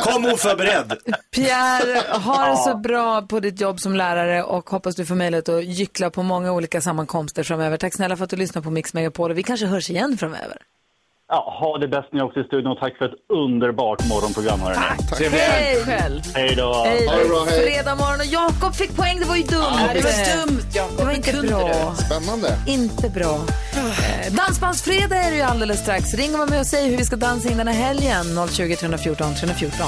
[0.04, 0.94] Kom oförberedd.
[1.36, 5.50] Pierre, ha det så bra på ditt jobb som lärare och hoppas du får möjlighet
[5.50, 7.78] att gyckla på många olika sammankomster framöver.
[7.78, 10.58] Tack snälla för att du lyssnar på Mix Megapol och vi kanske hörs igen framöver.
[11.28, 14.60] Ja, ha det bäst ni också i studion och tack för ett underbart morgonprogram.
[14.60, 15.38] Hörrni.
[15.38, 16.22] Hej själv!
[16.36, 16.84] Hej då!
[16.86, 17.62] Hej, Ha det bra, hej.
[17.64, 19.64] fredag morgon och Jakob fick poäng, det var ju dumt.
[19.64, 20.98] Ja, det var dumt, Jakob.
[20.98, 21.96] Det var inte kunde bra.
[21.96, 22.58] Spännande.
[22.68, 23.36] Inte bra.
[23.76, 26.14] Eh, Dansbandsfredag är det ju alldeles strax.
[26.14, 28.48] Ring och var med och säg hur vi ska dansa in den här helgen.
[28.52, 29.88] 020 314 314.